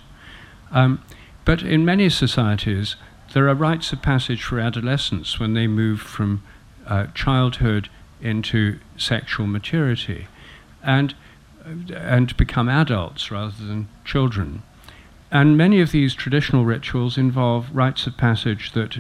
Um, 0.71 1.05
but 1.45 1.63
in 1.63 1.85
many 1.85 2.09
societies, 2.09 2.97
there 3.35 3.49
are 3.49 3.55
rites 3.55 3.93
of 3.93 4.01
passage 4.03 4.43
for 4.43 4.59
adolescents 4.59 5.39
when 5.39 5.55
they 5.55 5.67
move 5.67 6.01
from 6.01 6.43
uh, 6.87 7.07
childhood 7.15 7.89
into 8.21 8.79
sexual 8.97 9.47
maturity 9.47 10.29
and, 10.83 11.15
and 11.95 12.37
become 12.37 12.69
adults 12.69 13.31
rather 13.31 13.65
than 13.65 13.89
children. 14.05 14.63
And 15.31 15.57
many 15.57 15.81
of 15.81 15.93
these 15.93 16.15
traditional 16.15 16.65
rituals 16.65 17.19
involve 17.19 17.75
rites 17.75 18.07
of 18.07 18.17
passage 18.17 18.73
that 18.73 18.99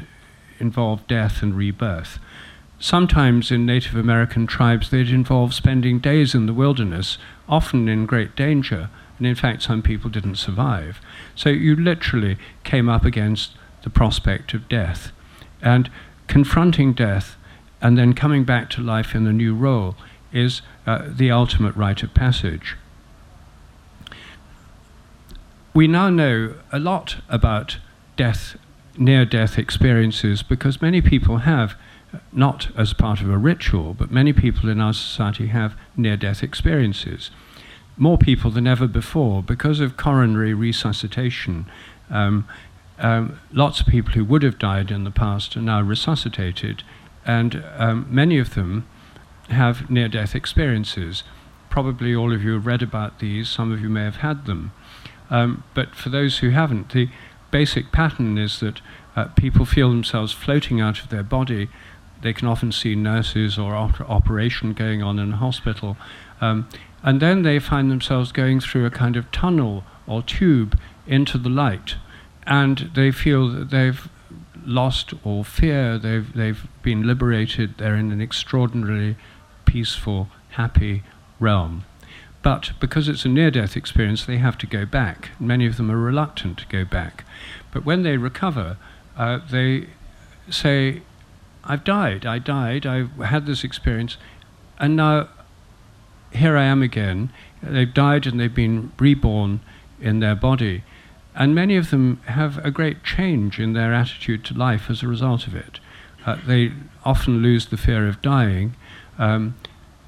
involve 0.62 1.06
death 1.06 1.42
and 1.42 1.54
rebirth. 1.54 2.18
Sometimes 2.78 3.50
in 3.50 3.66
Native 3.66 3.96
American 3.96 4.46
tribes, 4.46 4.90
they'd 4.90 5.10
involve 5.10 5.52
spending 5.52 5.98
days 5.98 6.34
in 6.34 6.46
the 6.46 6.54
wilderness, 6.54 7.18
often 7.48 7.88
in 7.88 8.06
great 8.06 8.34
danger, 8.34 8.88
and 9.18 9.26
in 9.26 9.34
fact, 9.34 9.62
some 9.62 9.82
people 9.82 10.08
didn't 10.08 10.36
survive. 10.36 11.00
So 11.34 11.50
you 11.50 11.76
literally 11.76 12.38
came 12.64 12.88
up 12.88 13.04
against 13.04 13.52
the 13.82 13.90
prospect 13.90 14.54
of 14.54 14.68
death. 14.68 15.12
And 15.60 15.90
confronting 16.26 16.92
death 16.92 17.36
and 17.80 17.98
then 17.98 18.14
coming 18.14 18.44
back 18.44 18.70
to 18.70 18.80
life 18.80 19.14
in 19.14 19.26
a 19.26 19.32
new 19.32 19.54
role 19.54 19.96
is 20.32 20.62
uh, 20.86 21.02
the 21.06 21.30
ultimate 21.30 21.76
rite 21.76 22.02
of 22.02 22.14
passage. 22.14 22.76
We 25.74 25.86
now 25.88 26.10
know 26.10 26.54
a 26.70 26.78
lot 26.78 27.16
about 27.28 27.78
death, 28.16 28.56
near 28.96 29.24
death 29.24 29.58
experiences 29.58 30.42
because 30.42 30.82
many 30.82 31.00
people 31.00 31.38
have 31.38 31.74
not 32.32 32.68
as 32.76 32.92
part 32.92 33.20
of 33.20 33.30
a 33.30 33.38
ritual, 33.38 33.94
but 33.94 34.10
many 34.10 34.32
people 34.32 34.68
in 34.68 34.80
our 34.80 34.92
society 34.92 35.46
have 35.46 35.76
near 35.96 36.16
death 36.16 36.42
experiences. 36.42 37.30
More 37.96 38.18
people 38.18 38.50
than 38.50 38.66
ever 38.66 38.86
before, 38.86 39.42
because 39.42 39.80
of 39.80 39.96
coronary 39.96 40.54
resuscitation. 40.54 41.66
Um, 42.10 42.46
um, 42.98 43.40
lots 43.50 43.80
of 43.80 43.86
people 43.86 44.12
who 44.12 44.24
would 44.24 44.42
have 44.42 44.58
died 44.58 44.90
in 44.90 45.04
the 45.04 45.10
past 45.10 45.56
are 45.56 45.62
now 45.62 45.80
resuscitated, 45.80 46.82
and 47.24 47.64
um, 47.76 48.06
many 48.10 48.38
of 48.38 48.54
them 48.54 48.86
have 49.48 49.90
near 49.90 50.08
death 50.08 50.34
experiences. 50.34 51.22
Probably 51.70 52.14
all 52.14 52.32
of 52.32 52.42
you 52.42 52.52
have 52.54 52.66
read 52.66 52.82
about 52.82 53.18
these, 53.18 53.48
some 53.48 53.72
of 53.72 53.80
you 53.80 53.88
may 53.88 54.04
have 54.04 54.16
had 54.16 54.46
them. 54.46 54.72
Um, 55.30 55.64
but 55.74 55.94
for 55.94 56.10
those 56.10 56.38
who 56.38 56.50
haven't, 56.50 56.90
the 56.90 57.08
basic 57.52 57.92
pattern 57.92 58.36
is 58.36 58.58
that 58.58 58.80
uh, 59.14 59.26
people 59.36 59.64
feel 59.64 59.90
themselves 59.90 60.32
floating 60.32 60.80
out 60.80 60.98
of 61.00 61.10
their 61.10 61.22
body. 61.22 61.68
They 62.22 62.32
can 62.32 62.48
often 62.48 62.72
see 62.72 62.96
nurses 62.96 63.58
or 63.58 63.76
op- 63.76 64.00
operation 64.00 64.72
going 64.72 65.02
on 65.02 65.20
in 65.20 65.34
a 65.34 65.36
hospital. 65.36 65.96
Um, 66.40 66.68
and 67.04 67.20
then 67.20 67.42
they 67.42 67.60
find 67.60 67.90
themselves 67.90 68.32
going 68.32 68.58
through 68.58 68.86
a 68.86 68.90
kind 68.90 69.16
of 69.16 69.30
tunnel 69.30 69.84
or 70.06 70.22
tube 70.22 70.78
into 71.06 71.38
the 71.38 71.48
light. 71.48 71.96
And 72.46 72.90
they 72.94 73.12
feel 73.12 73.48
that 73.50 73.70
they've 73.70 74.08
lost 74.64 75.12
all 75.24 75.44
fear, 75.44 75.98
they've, 75.98 76.32
they've 76.32 76.66
been 76.82 77.06
liberated, 77.06 77.78
they're 77.78 77.96
in 77.96 78.10
an 78.12 78.20
extraordinarily 78.20 79.16
peaceful, 79.64 80.28
happy 80.50 81.02
realm. 81.38 81.84
But 82.42 82.72
because 82.80 83.08
it's 83.08 83.24
a 83.24 83.28
near 83.28 83.50
death 83.50 83.76
experience, 83.76 84.24
they 84.24 84.38
have 84.38 84.58
to 84.58 84.66
go 84.66 84.84
back. 84.84 85.30
Many 85.38 85.66
of 85.66 85.76
them 85.76 85.90
are 85.90 85.96
reluctant 85.96 86.58
to 86.58 86.66
go 86.66 86.84
back. 86.84 87.24
But 87.70 87.84
when 87.84 88.02
they 88.02 88.16
recover, 88.16 88.76
uh, 89.16 89.38
they 89.50 89.88
say, 90.50 91.02
I've 91.64 91.84
died, 91.84 92.26
I 92.26 92.38
died, 92.38 92.84
I 92.84 93.04
had 93.24 93.46
this 93.46 93.62
experience, 93.62 94.16
and 94.78 94.96
now 94.96 95.28
here 96.32 96.56
I 96.56 96.64
am 96.64 96.82
again. 96.82 97.32
They've 97.62 97.92
died 97.92 98.26
and 98.26 98.40
they've 98.40 98.52
been 98.52 98.92
reborn 98.98 99.60
in 100.00 100.20
their 100.20 100.34
body. 100.34 100.82
And 101.34 101.54
many 101.54 101.76
of 101.76 101.90
them 101.90 102.20
have 102.26 102.58
a 102.64 102.70
great 102.70 103.04
change 103.04 103.58
in 103.58 103.72
their 103.72 103.94
attitude 103.94 104.44
to 104.46 104.54
life 104.54 104.90
as 104.90 105.02
a 105.02 105.08
result 105.08 105.46
of 105.46 105.54
it. 105.54 105.80
Uh, 106.26 106.36
they 106.46 106.72
often 107.04 107.42
lose 107.42 107.66
the 107.66 107.76
fear 107.76 108.08
of 108.08 108.20
dying. 108.20 108.76
Um, 109.18 109.56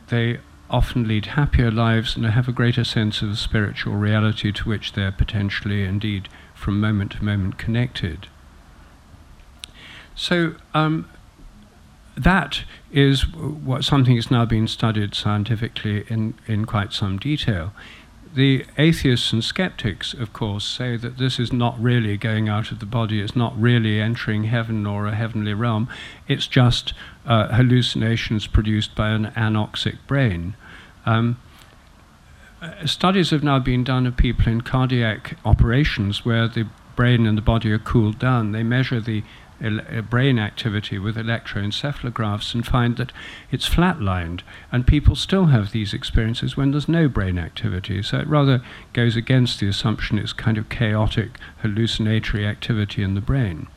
they 0.08 0.38
often 0.70 1.06
lead 1.06 1.26
happier 1.26 1.70
lives 1.70 2.16
and 2.16 2.24
have 2.26 2.48
a 2.48 2.52
greater 2.52 2.84
sense 2.84 3.22
of 3.22 3.28
the 3.28 3.36
spiritual 3.36 3.94
reality 3.94 4.50
to 4.52 4.68
which 4.68 4.92
they're 4.92 5.12
potentially, 5.12 5.84
indeed, 5.84 6.28
from 6.54 6.80
moment 6.80 7.12
to 7.12 7.24
moment 7.24 7.58
connected. 7.58 8.28
So, 10.14 10.54
um, 10.72 11.08
that 12.16 12.62
is 12.92 13.26
what 13.32 13.84
something 13.84 14.14
that's 14.14 14.30
now 14.30 14.44
been 14.44 14.68
studied 14.68 15.14
scientifically 15.14 16.04
in, 16.08 16.34
in 16.46 16.64
quite 16.64 16.92
some 16.92 17.18
detail. 17.18 17.72
The 18.34 18.66
atheists 18.78 19.32
and 19.32 19.44
skeptics, 19.44 20.12
of 20.12 20.32
course, 20.32 20.64
say 20.64 20.96
that 20.96 21.18
this 21.18 21.38
is 21.38 21.52
not 21.52 21.80
really 21.80 22.16
going 22.16 22.48
out 22.48 22.72
of 22.72 22.80
the 22.80 22.86
body, 22.86 23.20
it's 23.20 23.36
not 23.36 23.58
really 23.60 24.00
entering 24.00 24.44
heaven 24.44 24.86
or 24.86 25.06
a 25.06 25.14
heavenly 25.14 25.54
realm, 25.54 25.88
it's 26.26 26.48
just 26.48 26.94
uh, 27.26 27.54
hallucinations 27.54 28.48
produced 28.48 28.96
by 28.96 29.10
an 29.10 29.26
anoxic 29.36 29.98
brain. 30.08 30.56
Um, 31.06 31.38
uh, 32.60 32.86
studies 32.86 33.30
have 33.30 33.44
now 33.44 33.60
been 33.60 33.84
done 33.84 34.04
of 34.04 34.16
people 34.16 34.48
in 34.48 34.62
cardiac 34.62 35.38
operations 35.44 36.24
where 36.24 36.48
the 36.48 36.66
brain 36.96 37.26
and 37.26 37.38
the 37.38 37.42
body 37.42 37.70
are 37.70 37.78
cooled 37.78 38.18
down. 38.18 38.50
They 38.50 38.64
measure 38.64 39.00
the 39.00 39.22
brain 40.10 40.38
activity 40.38 40.98
with 40.98 41.16
electroencephalographs 41.16 42.54
and 42.54 42.66
find 42.66 42.96
that 42.96 43.12
it's 43.50 43.68
flatlined, 43.68 44.40
and 44.70 44.86
people 44.86 45.16
still 45.16 45.46
have 45.46 45.72
these 45.72 45.94
experiences 45.94 46.56
when 46.56 46.70
there's 46.70 46.88
no 46.88 47.08
brain 47.08 47.38
activity. 47.38 48.02
So 48.02 48.18
it 48.18 48.26
rather 48.26 48.62
goes 48.92 49.16
against 49.16 49.60
the 49.60 49.68
assumption 49.68 50.18
it's 50.18 50.32
kind 50.32 50.58
of 50.58 50.68
chaotic, 50.68 51.38
hallucinatory 51.62 52.46
activity 52.46 53.02
in 53.02 53.14
the 53.14 53.20
brain. 53.20 53.68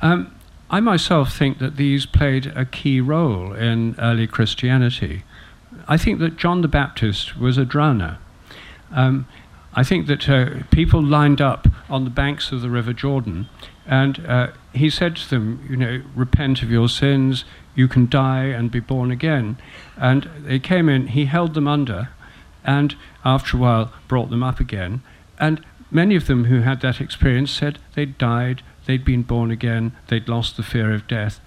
Um, 0.00 0.34
I 0.70 0.80
myself 0.80 1.32
think 1.32 1.58
that 1.58 1.76
these 1.76 2.06
played 2.06 2.46
a 2.46 2.64
key 2.64 3.00
role 3.00 3.52
in 3.52 3.94
early 3.98 4.26
Christianity. 4.26 5.22
I 5.86 5.96
think 5.96 6.18
that 6.20 6.36
John 6.36 6.62
the 6.62 6.68
Baptist 6.68 7.36
was 7.36 7.58
a 7.58 7.64
drowner. 7.64 8.16
Um, 8.90 9.26
I 9.74 9.82
think 9.82 10.06
that 10.06 10.28
uh, 10.28 10.64
people 10.70 11.02
lined 11.02 11.40
up 11.40 11.66
on 11.88 12.04
the 12.04 12.10
banks 12.10 12.52
of 12.52 12.60
the 12.60 12.68
River 12.68 12.92
Jordan, 12.92 13.48
and 13.86 14.24
uh, 14.26 14.48
he 14.74 14.90
said 14.90 15.16
to 15.16 15.30
them, 15.30 15.66
You 15.68 15.76
know, 15.76 16.02
repent 16.14 16.62
of 16.62 16.70
your 16.70 16.88
sins, 16.88 17.44
you 17.74 17.88
can 17.88 18.08
die 18.08 18.44
and 18.44 18.70
be 18.70 18.80
born 18.80 19.10
again. 19.10 19.56
And 19.96 20.28
they 20.38 20.58
came 20.58 20.88
in, 20.88 21.08
he 21.08 21.24
held 21.24 21.54
them 21.54 21.66
under, 21.66 22.10
and 22.64 22.94
after 23.24 23.56
a 23.56 23.60
while 23.60 23.92
brought 24.08 24.30
them 24.30 24.42
up 24.42 24.60
again. 24.60 25.02
And 25.38 25.64
many 25.90 26.16
of 26.16 26.26
them 26.26 26.44
who 26.44 26.60
had 26.60 26.80
that 26.82 27.00
experience 27.00 27.50
said 27.50 27.78
they'd 27.94 28.18
died, 28.18 28.62
they'd 28.86 29.04
been 29.04 29.22
born 29.22 29.50
again, 29.50 29.92
they'd 30.08 30.28
lost 30.28 30.56
the 30.56 30.62
fear 30.62 30.92
of 30.92 31.08
death. 31.08 31.40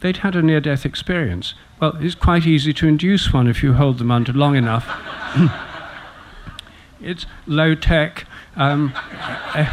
They'd 0.00 0.18
had 0.18 0.34
a 0.34 0.42
near 0.42 0.60
death 0.60 0.84
experience. 0.84 1.54
Well, 1.78 1.96
it's 2.00 2.14
quite 2.14 2.46
easy 2.46 2.72
to 2.74 2.88
induce 2.88 3.32
one 3.32 3.46
if 3.46 3.62
you 3.62 3.74
hold 3.74 3.98
them 3.98 4.10
under 4.10 4.32
long 4.32 4.56
enough. 4.56 4.88
it's 7.02 7.26
low 7.46 7.74
tech, 7.74 8.26
um, 8.56 8.92
uh, 8.94 9.66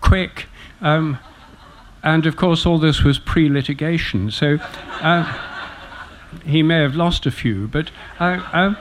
quick, 0.00 0.46
um, 0.80 1.18
and 2.02 2.26
of 2.26 2.36
course, 2.36 2.64
all 2.64 2.78
this 2.78 3.02
was 3.02 3.18
pre 3.18 3.48
litigation. 3.48 4.30
So 4.30 4.58
uh, 5.00 5.34
he 6.44 6.62
may 6.62 6.80
have 6.80 6.94
lost 6.94 7.26
a 7.26 7.30
few, 7.30 7.68
but. 7.68 7.90
Uh, 8.18 8.40
um, 8.52 8.76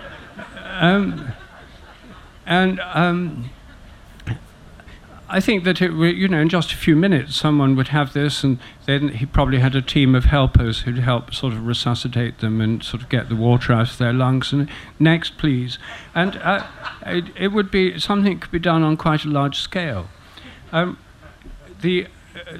um 0.80 1.34
and 2.48 2.80
um, 2.80 3.50
I 5.30 5.42
think 5.42 5.66
that 5.66 5.82
it, 5.82 5.92
you 5.92 6.28
know, 6.30 6.40
in 6.40 6.48
just 6.48 6.72
a 6.72 6.78
few 6.78 6.96
minutes, 6.96 7.36
someone 7.36 7.76
would 7.76 7.90
have 7.90 8.14
this, 8.14 8.44
and 8.44 8.60
then 8.86 9.10
he 9.10 9.26
probably 9.26 9.60
had 9.60 9.76
a 9.76 9.82
team 9.82 10.16
of 10.16 10.26
helpers 10.26 10.82
who'd 10.82 11.00
help 11.00 11.34
sort 11.34 11.54
of 11.54 11.66
resuscitate 11.66 12.40
them 12.40 12.62
and 12.62 12.82
sort 12.82 13.04
of 13.04 13.10
get 13.10 13.28
the 13.28 13.36
water 13.36 13.74
out 13.74 13.92
of 13.92 13.98
their 13.98 14.14
lungs. 14.14 14.54
And 14.54 14.70
next, 15.00 15.38
please, 15.38 15.78
and 16.16 16.38
uh, 16.38 16.66
it, 17.06 17.26
it, 17.38 17.48
would 17.50 17.70
be 17.70 18.00
something 18.00 18.40
could 18.40 18.52
be 18.52 18.60
done 18.60 18.84
on 18.84 18.96
quite 18.96 19.26
a 19.26 19.30
large 19.30 19.60
scale. 19.60 20.08
Um, 20.72 20.98
the 21.82 22.08
uh, 22.36 22.58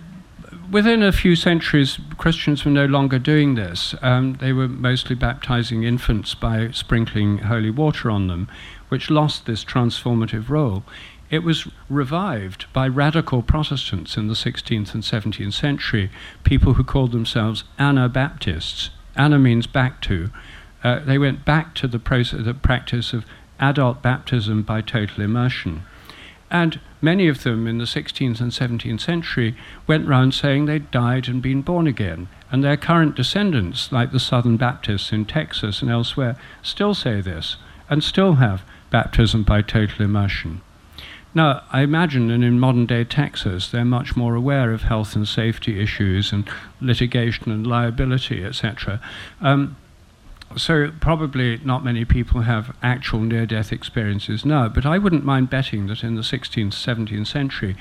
within 0.70 1.02
a 1.02 1.12
few 1.12 1.36
centuries, 1.36 2.00
Christians 2.18 2.66
were 2.66 2.72
no 2.72 2.86
longer 2.86 3.20
doing 3.20 3.56
this. 3.56 3.96
Um, 4.02 4.38
they 4.42 4.54
were 4.54 4.68
mostly 4.68 5.16
baptizing 5.16 5.84
infants 5.84 6.36
by 6.36 6.72
sprinkling 6.72 7.40
holy 7.40 7.70
water 7.70 8.12
on 8.12 8.28
them, 8.28 8.50
which 8.90 9.10
lost 9.10 9.46
this 9.46 9.64
transformative 9.64 10.50
role. 10.50 10.84
It 11.30 11.44
was 11.44 11.68
revived 11.90 12.68
by 12.72 12.88
radical 12.88 13.42
Protestants 13.42 14.16
in 14.16 14.28
the 14.28 14.34
16th 14.34 14.94
and 14.94 15.04
17th 15.04 15.54
century, 15.54 16.10
people 16.46 16.76
who 16.76 16.86
called 16.86 17.12
themselves 17.12 17.66
Anabaptists. 17.78 18.92
Ana 19.16 19.38
means 19.38 19.68
back 19.68 20.00
to. 20.04 20.30
Uh, 20.84 21.00
they 21.00 21.18
went 21.18 21.44
back 21.44 21.76
to 21.76 21.88
the, 21.88 22.00
process, 22.00 22.46
the 22.46 22.54
practice 22.54 23.12
of 23.12 23.26
adult 23.60 24.02
baptism 24.02 24.62
by 24.62 24.80
total 24.80 25.24
immersion. 25.24 25.84
And 26.50 26.80
many 27.02 27.28
of 27.28 27.44
them 27.44 27.68
in 27.68 27.78
the 27.78 27.84
16th 27.84 28.40
and 28.40 28.52
17th 28.52 29.02
century 29.02 29.58
went 29.86 30.08
round 30.08 30.34
saying 30.34 30.66
they'd 30.66 30.90
died 30.92 31.28
and 31.28 31.42
been 31.42 31.62
born 31.62 31.88
again. 31.88 32.30
And 32.50 32.64
their 32.64 32.78
current 32.78 33.16
descendants, 33.16 33.92
like 33.92 34.14
the 34.14 34.20
Southern 34.20 34.56
Baptists 34.56 35.12
in 35.12 35.26
Texas 35.26 35.82
and 35.82 35.92
elsewhere, 35.92 36.38
still 36.62 36.94
say 36.94 37.20
this 37.20 37.58
and 37.90 38.02
still 38.02 38.36
have 38.36 38.64
baptism 38.90 39.44
by 39.44 39.62
total 39.62 40.06
immersion. 40.06 40.62
Now, 41.34 41.64
I 41.72 41.82
imagine 41.82 42.28
that 42.28 42.36
in 42.36 42.60
modern 42.60 42.86
day 42.86 43.04
Texas, 43.04 43.70
they're 43.70 43.86
much 43.86 44.16
more 44.16 44.36
aware 44.36 44.72
of 44.72 44.84
health 44.84 45.16
and 45.16 45.28
safety 45.28 45.80
issues 45.80 46.32
and 46.32 46.50
litigation 46.82 47.52
and 47.52 47.68
liability, 47.68 48.44
etc. 48.44 49.00
Um, 49.42 49.76
so, 50.56 50.92
probably 51.02 51.60
not 51.64 51.84
many 51.84 52.06
people 52.06 52.42
have 52.42 52.76
actual 52.82 53.20
near 53.20 53.46
death 53.46 53.74
experiences 53.74 54.46
now, 54.46 54.70
but 54.70 54.86
I 54.86 54.98
wouldn't 54.98 55.26
mind 55.26 55.50
betting 55.50 55.88
that 55.88 56.04
in 56.04 56.16
the 56.16 56.22
16th, 56.22 56.70
17th 56.70 57.28
century, 57.28 57.76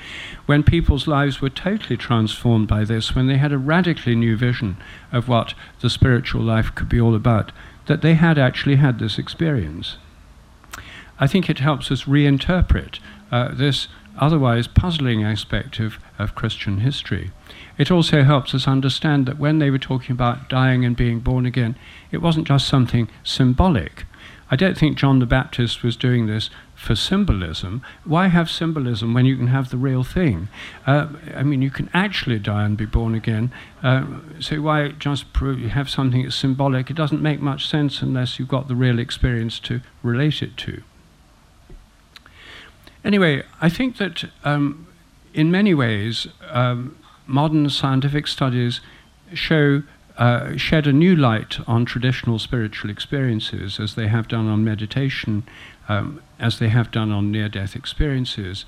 when 0.45 0.63
people's 0.63 1.07
lives 1.07 1.41
were 1.41 1.49
totally 1.49 1.95
transformed 1.95 2.67
by 2.67 2.83
this, 2.83 3.15
when 3.15 3.27
they 3.27 3.37
had 3.37 3.53
a 3.53 3.57
radically 3.57 4.15
new 4.15 4.35
vision 4.35 4.77
of 5.11 5.29
what 5.29 5.53
the 5.79 5.89
spiritual 5.89 6.41
life 6.41 6.75
could 6.75 6.89
be 6.89 6.99
all 6.99 7.15
about, 7.15 7.53
that 7.85 8.01
they 8.01 8.15
had 8.15 8.37
actually 8.37 8.75
had 8.75 8.99
this 8.99 9.17
experience. 9.17 9.97
I 11.19 11.27
think 11.27 11.49
it 11.49 11.59
helps 11.59 11.91
us 11.91 12.03
reinterpret 12.03 12.99
uh, 13.31 13.53
this 13.53 13.87
otherwise 14.17 14.67
puzzling 14.67 15.23
aspect 15.23 15.79
of, 15.79 15.97
of 16.17 16.35
Christian 16.35 16.79
history. 16.79 17.31
It 17.77 17.91
also 17.91 18.23
helps 18.23 18.53
us 18.55 18.67
understand 18.67 19.25
that 19.25 19.37
when 19.37 19.59
they 19.59 19.69
were 19.69 19.77
talking 19.77 20.11
about 20.13 20.49
dying 20.49 20.83
and 20.85 20.95
being 20.95 21.19
born 21.19 21.45
again, 21.45 21.75
it 22.11 22.17
wasn't 22.17 22.47
just 22.47 22.67
something 22.67 23.09
symbolic. 23.23 24.05
I 24.49 24.55
don't 24.55 24.77
think 24.77 24.97
John 24.97 25.19
the 25.19 25.25
Baptist 25.25 25.83
was 25.83 25.97
doing 25.97 26.25
this 26.25 26.49
for 26.73 26.95
symbolism. 26.95 27.81
Why 28.05 28.27
have 28.27 28.49
symbolism 28.49 29.13
when 29.13 29.25
you 29.25 29.35
can 29.35 29.47
have 29.47 29.71
the 29.71 29.77
real 29.77 30.03
thing? 30.03 30.47
Uh, 30.85 31.07
I 31.35 31.43
mean, 31.43 31.61
you 31.61 31.69
can 31.69 31.89
actually 31.93 32.39
die 32.39 32.63
and 32.63 32.77
be 32.77 32.85
born 32.85 33.13
again. 33.13 33.51
Uh, 33.83 34.05
so 34.39 34.61
why 34.61 34.89
just 34.89 35.25
have 35.35 35.89
something 35.89 36.23
that's 36.23 36.35
symbolic? 36.35 36.89
It 36.89 36.95
doesn't 36.95 37.21
make 37.21 37.41
much 37.41 37.67
sense 37.67 38.01
unless 38.01 38.39
you've 38.39 38.47
got 38.47 38.69
the 38.69 38.75
real 38.75 38.99
experience 38.99 39.59
to 39.61 39.81
relate 40.01 40.41
it 40.41 40.55
to. 40.57 40.81
Anyway, 43.07 43.41
I 43.61 43.69
think 43.69 43.95
that 43.99 44.25
um, 44.43 44.85
in 45.33 45.49
many 45.49 45.73
ways, 45.73 46.27
um, 46.49 46.97
modern 47.25 47.69
scientific 47.69 48.27
studies 48.27 48.81
show 49.33 49.83
uh, 50.17 50.57
shed 50.57 50.87
a 50.87 50.91
new 50.91 51.15
light 51.15 51.57
on 51.69 51.85
traditional 51.85 52.37
spiritual 52.37 52.89
experiences 52.89 53.79
as 53.79 53.95
they 53.95 54.07
have 54.07 54.27
done 54.27 54.49
on 54.49 54.65
meditation, 54.65 55.47
um, 55.87 56.21
as 56.37 56.59
they 56.59 56.67
have 56.67 56.91
done 56.91 57.13
on 57.13 57.31
near 57.31 57.47
death 57.47 57.77
experiences. 57.77 58.65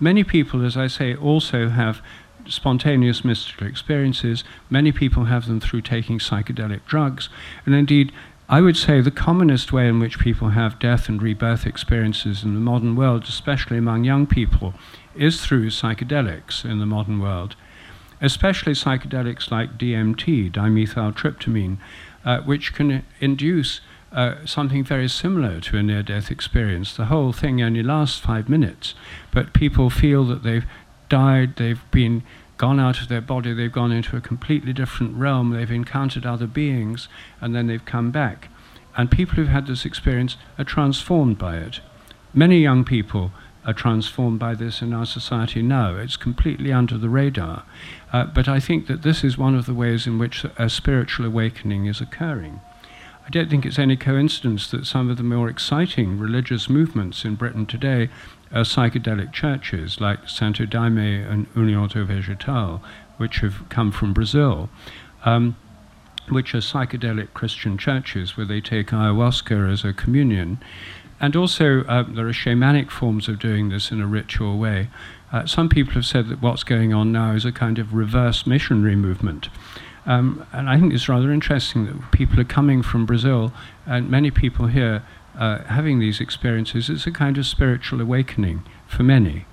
Many 0.00 0.24
people, 0.24 0.66
as 0.66 0.76
I 0.76 0.88
say, 0.88 1.14
also 1.14 1.68
have 1.68 2.02
spontaneous 2.48 3.24
mystical 3.24 3.68
experiences. 3.68 4.42
Many 4.68 4.90
people 4.90 5.26
have 5.26 5.46
them 5.46 5.60
through 5.60 5.82
taking 5.82 6.18
psychedelic 6.18 6.84
drugs. 6.86 7.28
And 7.64 7.72
indeed, 7.72 8.10
I 8.48 8.60
would 8.60 8.76
say 8.76 9.00
the 9.00 9.10
commonest 9.10 9.72
way 9.72 9.88
in 9.88 9.98
which 9.98 10.20
people 10.20 10.50
have 10.50 10.78
death 10.78 11.08
and 11.08 11.20
rebirth 11.20 11.66
experiences 11.66 12.44
in 12.44 12.54
the 12.54 12.60
modern 12.60 12.94
world, 12.94 13.24
especially 13.24 13.76
among 13.76 14.04
young 14.04 14.26
people, 14.26 14.74
is 15.16 15.44
through 15.44 15.70
psychedelics 15.70 16.64
in 16.64 16.78
the 16.78 16.86
modern 16.86 17.18
world, 17.18 17.56
especially 18.20 18.72
psychedelics 18.72 19.50
like 19.50 19.76
DMT, 19.76 20.52
dimethyltryptamine, 20.52 21.78
uh, 22.24 22.40
which 22.42 22.72
can 22.72 23.04
induce 23.18 23.80
uh, 24.12 24.46
something 24.46 24.84
very 24.84 25.08
similar 25.08 25.60
to 25.60 25.76
a 25.78 25.82
near 25.82 26.04
death 26.04 26.30
experience. 26.30 26.96
The 26.96 27.06
whole 27.06 27.32
thing 27.32 27.60
only 27.60 27.82
lasts 27.82 28.20
five 28.20 28.48
minutes, 28.48 28.94
but 29.32 29.54
people 29.54 29.90
feel 29.90 30.24
that 30.26 30.44
they've 30.44 30.66
died, 31.08 31.56
they've 31.56 31.82
been 31.90 32.22
gone 32.56 32.80
out 32.80 33.00
of 33.00 33.08
their 33.08 33.20
body, 33.20 33.52
they've 33.52 33.72
gone 33.72 33.92
into 33.92 34.16
a 34.16 34.20
completely 34.20 34.72
different 34.72 35.16
realm, 35.16 35.50
they've 35.50 35.70
encountered 35.70 36.24
other 36.24 36.46
beings, 36.46 37.08
and 37.40 37.54
then 37.54 37.66
they've 37.66 37.84
come 37.84 38.10
back. 38.10 38.48
And 38.96 39.10
people 39.10 39.34
who've 39.34 39.48
had 39.48 39.66
this 39.66 39.84
experience 39.84 40.36
are 40.58 40.64
transformed 40.64 41.38
by 41.38 41.58
it. 41.58 41.80
Many 42.32 42.60
young 42.60 42.84
people 42.84 43.32
are 43.66 43.74
transformed 43.74 44.38
by 44.38 44.54
this 44.54 44.80
in 44.80 44.94
our 44.94 45.04
society 45.04 45.60
now. 45.60 45.96
It's 45.96 46.16
completely 46.16 46.72
under 46.72 46.96
the 46.96 47.08
radar. 47.08 47.64
Uh, 48.12 48.24
but 48.24 48.48
I 48.48 48.60
think 48.60 48.86
that 48.86 49.02
this 49.02 49.24
is 49.24 49.36
one 49.36 49.56
of 49.56 49.66
the 49.66 49.74
ways 49.74 50.06
in 50.06 50.18
which 50.18 50.44
a 50.56 50.70
spiritual 50.70 51.26
awakening 51.26 51.86
is 51.86 52.00
occurring. 52.00 52.60
I 53.26 53.28
don't 53.30 53.50
think 53.50 53.66
it's 53.66 53.78
any 53.78 53.96
coincidence 53.96 54.70
that 54.70 54.86
some 54.86 55.10
of 55.10 55.16
the 55.16 55.24
more 55.24 55.48
exciting 55.48 56.16
religious 56.16 56.70
movements 56.70 57.24
in 57.24 57.34
Britain 57.34 57.66
today 57.66 58.08
are 58.52 58.62
psychedelic 58.62 59.32
churches 59.32 60.00
like 60.00 60.28
Santo 60.28 60.64
Daime 60.64 61.28
and 61.28 61.52
União 61.54 61.90
do 61.90 62.04
Vegetal, 62.04 62.80
which 63.16 63.38
have 63.38 63.68
come 63.68 63.90
from 63.90 64.12
Brazil, 64.12 64.68
um, 65.24 65.56
which 66.28 66.54
are 66.54 66.58
psychedelic 66.58 67.34
Christian 67.34 67.76
churches 67.76 68.36
where 68.36 68.46
they 68.46 68.60
take 68.60 68.88
ayahuasca 68.88 69.72
as 69.72 69.84
a 69.84 69.92
communion. 69.92 70.58
And 71.18 71.34
also, 71.34 71.82
uh, 71.86 72.04
there 72.04 72.28
are 72.28 72.32
shamanic 72.32 72.92
forms 72.92 73.26
of 73.26 73.40
doing 73.40 73.70
this 73.70 73.90
in 73.90 74.00
a 74.00 74.06
ritual 74.06 74.56
way. 74.56 74.88
Uh, 75.32 75.46
some 75.46 75.68
people 75.68 75.94
have 75.94 76.06
said 76.06 76.28
that 76.28 76.40
what's 76.40 76.62
going 76.62 76.94
on 76.94 77.10
now 77.10 77.32
is 77.32 77.44
a 77.44 77.50
kind 77.50 77.80
of 77.80 77.92
reverse 77.92 78.46
missionary 78.46 78.94
movement. 78.94 79.48
Um, 80.06 80.46
and 80.52 80.70
I 80.70 80.78
think 80.78 80.94
it's 80.94 81.08
rather 81.08 81.32
interesting 81.32 81.86
that 81.86 82.12
people 82.12 82.38
are 82.40 82.44
coming 82.44 82.82
from 82.82 83.06
Brazil, 83.06 83.52
and 83.84 84.08
many 84.08 84.30
people 84.30 84.68
here 84.68 85.02
uh, 85.36 85.64
having 85.64 85.98
these 85.98 86.20
experiences. 86.20 86.88
It's 86.88 87.06
a 87.06 87.10
kind 87.10 87.36
of 87.36 87.46
spiritual 87.46 88.00
awakening 88.00 88.62
for 88.86 89.02
many. 89.02 89.46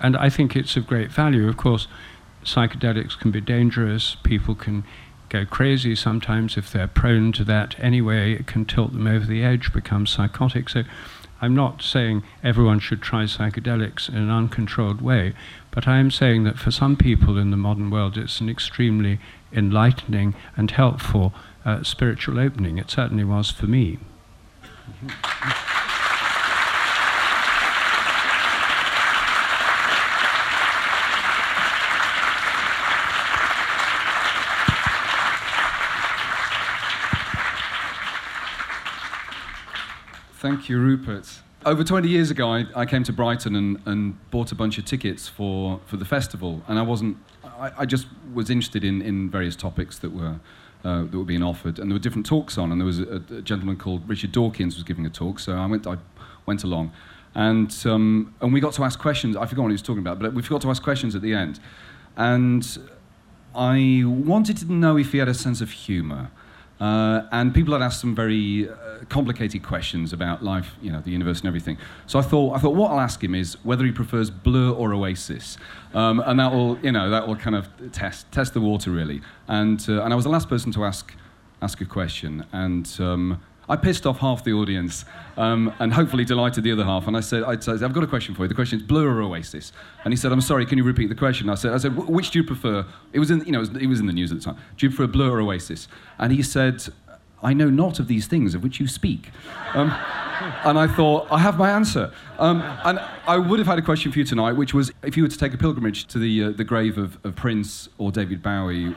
And 0.00 0.16
I 0.16 0.28
think 0.28 0.54
it's 0.54 0.76
of 0.76 0.86
great 0.86 1.10
value. 1.10 1.48
Of 1.48 1.56
course, 1.56 1.86
psychedelics 2.44 3.18
can 3.18 3.30
be 3.30 3.40
dangerous, 3.40 4.16
people 4.22 4.54
can 4.54 4.84
go 5.28 5.44
crazy 5.44 5.94
sometimes 5.96 6.56
if 6.56 6.70
they're 6.70 6.86
prone 6.86 7.32
to 7.32 7.44
that 7.44 7.74
anyway, 7.80 8.32
it 8.34 8.46
can 8.46 8.64
tilt 8.64 8.92
them 8.92 9.06
over 9.06 9.26
the 9.26 9.42
edge, 9.42 9.72
become 9.72 10.06
psychotic. 10.06 10.68
So 10.68 10.84
I'm 11.40 11.54
not 11.54 11.82
saying 11.82 12.22
everyone 12.42 12.78
should 12.80 13.02
try 13.02 13.24
psychedelics 13.24 14.08
in 14.08 14.16
an 14.16 14.30
uncontrolled 14.30 15.02
way, 15.02 15.34
but 15.70 15.86
I 15.86 15.98
am 15.98 16.10
saying 16.10 16.44
that 16.44 16.58
for 16.58 16.70
some 16.70 16.96
people 16.96 17.36
in 17.36 17.50
the 17.50 17.56
modern 17.56 17.90
world, 17.90 18.16
it's 18.16 18.40
an 18.40 18.48
extremely 18.48 19.18
enlightening 19.52 20.34
and 20.56 20.70
helpful 20.70 21.34
uh, 21.64 21.82
spiritual 21.82 22.38
opening. 22.38 22.78
It 22.78 22.90
certainly 22.90 23.24
was 23.24 23.50
for 23.50 23.66
me. 23.66 23.98
Thank 40.36 40.68
you, 40.68 40.78
Rupert 40.78 41.40
over 41.66 41.82
20 41.82 42.08
years 42.08 42.30
ago, 42.30 42.48
I, 42.48 42.64
I 42.74 42.86
came 42.86 43.02
to 43.02 43.12
Brighton 43.12 43.56
and, 43.56 43.78
and, 43.84 44.30
bought 44.30 44.52
a 44.52 44.54
bunch 44.54 44.78
of 44.78 44.84
tickets 44.84 45.28
for, 45.28 45.80
for 45.84 45.96
the 45.96 46.04
festival. 46.04 46.62
And 46.68 46.78
I 46.78 46.82
wasn't, 46.82 47.18
I, 47.44 47.72
I 47.78 47.86
just 47.86 48.06
was 48.32 48.48
interested 48.48 48.84
in, 48.84 49.02
in 49.02 49.28
various 49.28 49.56
topics 49.56 49.98
that 49.98 50.12
were, 50.12 50.38
uh, 50.84 51.02
that 51.02 51.12
were 51.12 51.24
being 51.24 51.42
offered. 51.42 51.78
And 51.80 51.90
there 51.90 51.96
were 51.96 52.02
different 52.02 52.24
talks 52.24 52.56
on. 52.56 52.70
And 52.70 52.80
there 52.80 52.86
was 52.86 53.00
a, 53.00 53.22
a 53.30 53.42
gentleman 53.42 53.76
called 53.76 54.08
Richard 54.08 54.30
Dawkins 54.30 54.76
was 54.76 54.84
giving 54.84 55.04
a 55.04 55.10
talk. 55.10 55.40
So 55.40 55.54
I 55.54 55.66
went, 55.66 55.86
I 55.86 55.96
went 56.46 56.62
along. 56.62 56.92
And, 57.34 57.74
um, 57.84 58.34
and 58.40 58.52
we 58.52 58.60
got 58.60 58.72
to 58.74 58.84
ask 58.84 58.98
questions. 58.98 59.36
I 59.36 59.44
forgot 59.46 59.62
what 59.62 59.68
he 59.68 59.74
was 59.74 59.82
talking 59.82 60.00
about, 60.00 60.20
but 60.20 60.32
we 60.32 60.42
forgot 60.42 60.62
to 60.62 60.70
ask 60.70 60.82
questions 60.82 61.16
at 61.16 61.20
the 61.20 61.34
end. 61.34 61.58
And 62.16 62.78
I 63.54 64.04
wanted 64.06 64.56
to 64.58 64.72
know 64.72 64.96
if 64.96 65.12
he 65.12 65.18
had 65.18 65.28
a 65.28 65.34
sense 65.34 65.60
of 65.60 65.70
humour. 65.70 66.30
Uh, 66.80 67.22
and 67.32 67.54
people 67.54 67.72
had 67.72 67.82
asked 67.82 68.00
some 68.00 68.14
very 68.14 68.68
uh, 68.68 68.98
complicated 69.08 69.62
questions 69.62 70.12
about 70.12 70.44
life, 70.44 70.76
you 70.82 70.92
know, 70.92 71.00
the 71.00 71.10
universe 71.10 71.38
and 71.38 71.48
everything. 71.48 71.78
So 72.06 72.18
I 72.18 72.22
thought, 72.22 72.54
I 72.54 72.58
thought 72.58 72.74
what 72.74 72.90
I'll 72.90 73.00
ask 73.00 73.22
him 73.24 73.34
is 73.34 73.56
whether 73.64 73.84
he 73.84 73.92
prefers 73.92 74.30
Blur 74.30 74.70
or 74.70 74.92
Oasis, 74.92 75.56
um, 75.94 76.20
and 76.20 76.38
that 76.38 76.52
will, 76.52 76.78
you 76.80 76.92
know, 76.92 77.08
that 77.10 77.26
will 77.26 77.36
kind 77.36 77.56
of 77.56 77.68
test 77.92 78.30
test 78.30 78.52
the 78.52 78.60
water 78.60 78.90
really. 78.90 79.22
And 79.48 79.84
uh, 79.88 80.02
and 80.02 80.12
I 80.12 80.16
was 80.16 80.24
the 80.24 80.30
last 80.30 80.48
person 80.48 80.70
to 80.72 80.84
ask 80.84 81.14
ask 81.62 81.80
a 81.80 81.86
question, 81.86 82.44
and 82.52 82.94
um, 83.00 83.40
I 83.68 83.76
pissed 83.76 84.06
off 84.06 84.18
half 84.18 84.44
the 84.44 84.52
audience 84.52 85.04
um, 85.36 85.74
and 85.80 85.92
hopefully 85.92 86.24
delighted 86.24 86.64
the 86.64 86.72
other 86.72 86.84
half. 86.84 87.06
And 87.06 87.16
I 87.16 87.20
said, 87.20 87.42
I 87.42 87.58
said, 87.58 87.82
I've 87.82 87.92
got 87.92 88.04
a 88.04 88.06
question 88.06 88.34
for 88.34 88.42
you. 88.42 88.48
The 88.48 88.54
question 88.54 88.78
is 88.78 88.86
Blur 88.86 89.08
or 89.08 89.22
Oasis? 89.22 89.72
And 90.04 90.12
he 90.12 90.16
said, 90.16 90.32
I'm 90.32 90.40
sorry, 90.40 90.66
can 90.66 90.78
you 90.78 90.84
repeat 90.84 91.08
the 91.08 91.14
question? 91.14 91.48
I 91.50 91.56
said, 91.56 91.72
I 91.72 91.78
said, 91.78 91.96
which 91.96 92.30
do 92.30 92.38
you 92.38 92.44
prefer? 92.44 92.86
It 93.12 93.18
was 93.18 93.30
in, 93.30 93.44
you 93.44 93.52
know, 93.52 93.58
it 93.58 93.72
was, 93.72 93.82
it 93.82 93.86
was 93.86 94.00
in 94.00 94.06
the 94.06 94.12
news 94.12 94.30
at 94.30 94.38
the 94.38 94.44
time. 94.44 94.56
Do 94.76 94.86
you 94.86 94.90
prefer 94.90 95.10
Blur 95.10 95.32
or 95.32 95.40
Oasis? 95.40 95.88
And 96.18 96.32
he 96.32 96.42
said, 96.42 96.84
I 97.42 97.52
know 97.52 97.68
not 97.68 97.98
of 97.98 98.08
these 98.08 98.26
things 98.26 98.54
of 98.54 98.62
which 98.62 98.80
you 98.80 98.86
speak. 98.86 99.30
Um, 99.74 99.90
and 100.64 100.78
I 100.78 100.86
thought, 100.86 101.26
I 101.30 101.38
have 101.38 101.58
my 101.58 101.70
answer. 101.70 102.12
Um, 102.38 102.62
and 102.84 103.00
I 103.26 103.36
would 103.36 103.58
have 103.58 103.68
had 103.68 103.78
a 103.78 103.82
question 103.82 104.12
for 104.12 104.18
you 104.18 104.24
tonight, 104.24 104.52
which 104.52 104.72
was 104.74 104.92
if 105.02 105.16
you 105.16 105.22
were 105.24 105.28
to 105.28 105.38
take 105.38 105.54
a 105.54 105.58
pilgrimage 105.58 106.06
to 106.06 106.18
the, 106.18 106.44
uh, 106.44 106.50
the 106.50 106.64
grave 106.64 106.98
of, 106.98 107.18
of 107.24 107.34
Prince 107.34 107.88
or 107.98 108.12
David 108.12 108.42
Bowie, 108.42 108.90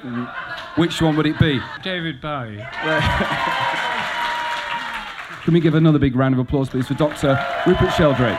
which 0.76 1.02
one 1.02 1.18
would 1.18 1.26
it 1.26 1.40
be? 1.40 1.60
David 1.84 2.22
Bowie. 2.22 2.66
Can 5.50 5.56
we 5.56 5.62
give 5.62 5.74
another 5.74 5.98
big 5.98 6.16
round 6.16 6.36
of 6.36 6.40
applause, 6.40 6.70
please, 6.70 6.88
for 6.88 6.94
Dr. 6.94 7.44
Rupert 7.66 7.92
Sheldrake? 7.94 8.38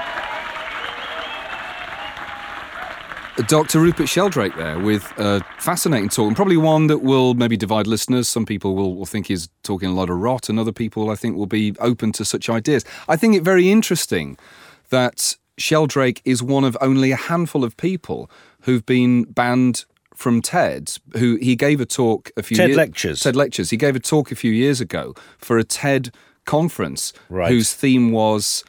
Dr. 3.48 3.80
Rupert 3.80 4.08
Sheldrake 4.08 4.54
there 4.54 4.78
with 4.78 5.12
a 5.18 5.40
fascinating 5.58 6.08
talk, 6.08 6.28
and 6.28 6.36
probably 6.36 6.56
one 6.56 6.86
that 6.86 6.98
will 6.98 7.34
maybe 7.34 7.56
divide 7.56 7.88
listeners. 7.88 8.28
Some 8.28 8.46
people 8.46 8.76
will, 8.76 8.94
will 8.94 9.06
think 9.06 9.26
he's 9.26 9.48
talking 9.64 9.88
a 9.88 9.92
lot 9.92 10.08
of 10.08 10.18
rot, 10.18 10.48
and 10.48 10.56
other 10.60 10.70
people, 10.70 11.10
I 11.10 11.16
think, 11.16 11.36
will 11.36 11.46
be 11.46 11.74
open 11.80 12.12
to 12.12 12.24
such 12.24 12.48
ideas. 12.48 12.84
I 13.08 13.16
think 13.16 13.34
it 13.34 13.42
very 13.42 13.72
interesting 13.72 14.38
that 14.90 15.36
Sheldrake 15.58 16.22
is 16.24 16.44
one 16.44 16.62
of 16.62 16.78
only 16.80 17.10
a 17.10 17.16
handful 17.16 17.64
of 17.64 17.76
people 17.76 18.30
who've 18.60 18.86
been 18.86 19.24
banned 19.24 19.84
from 20.14 20.42
TED, 20.42 20.92
who 21.16 21.38
he 21.42 21.56
gave 21.56 21.80
a 21.80 21.86
talk 21.86 22.30
a 22.36 22.44
few 22.44 22.56
TED 22.56 22.68
years, 22.68 22.76
lectures. 22.76 23.20
TED 23.20 23.34
lectures. 23.34 23.70
He 23.70 23.76
gave 23.76 23.96
a 23.96 24.00
talk 24.00 24.30
a 24.30 24.36
few 24.36 24.52
years 24.52 24.80
ago 24.80 25.14
for 25.38 25.58
a 25.58 25.64
TED 25.64 26.12
conference 26.44 27.12
Right. 27.29 27.50
whose 27.53 27.72
theme 27.74 28.12
was 28.12 28.64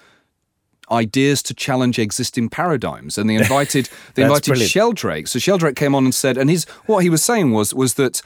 ideas 0.91 1.41
to 1.43 1.53
challenge 1.53 1.97
existing 1.99 2.49
paradigms. 2.49 3.17
And 3.17 3.29
they 3.29 3.35
invited 3.45 3.89
they 4.15 4.23
invited 4.23 4.45
brilliant. 4.51 4.71
Sheldrake. 4.71 5.27
So 5.27 5.39
Sheldrake 5.39 5.75
came 5.75 5.95
on 5.95 6.03
and 6.05 6.13
said 6.15 6.37
and 6.37 6.49
his 6.49 6.65
what 6.85 6.99
he 7.03 7.09
was 7.09 7.23
saying 7.23 7.51
was 7.51 7.73
was 7.73 7.93
that 7.95 8.21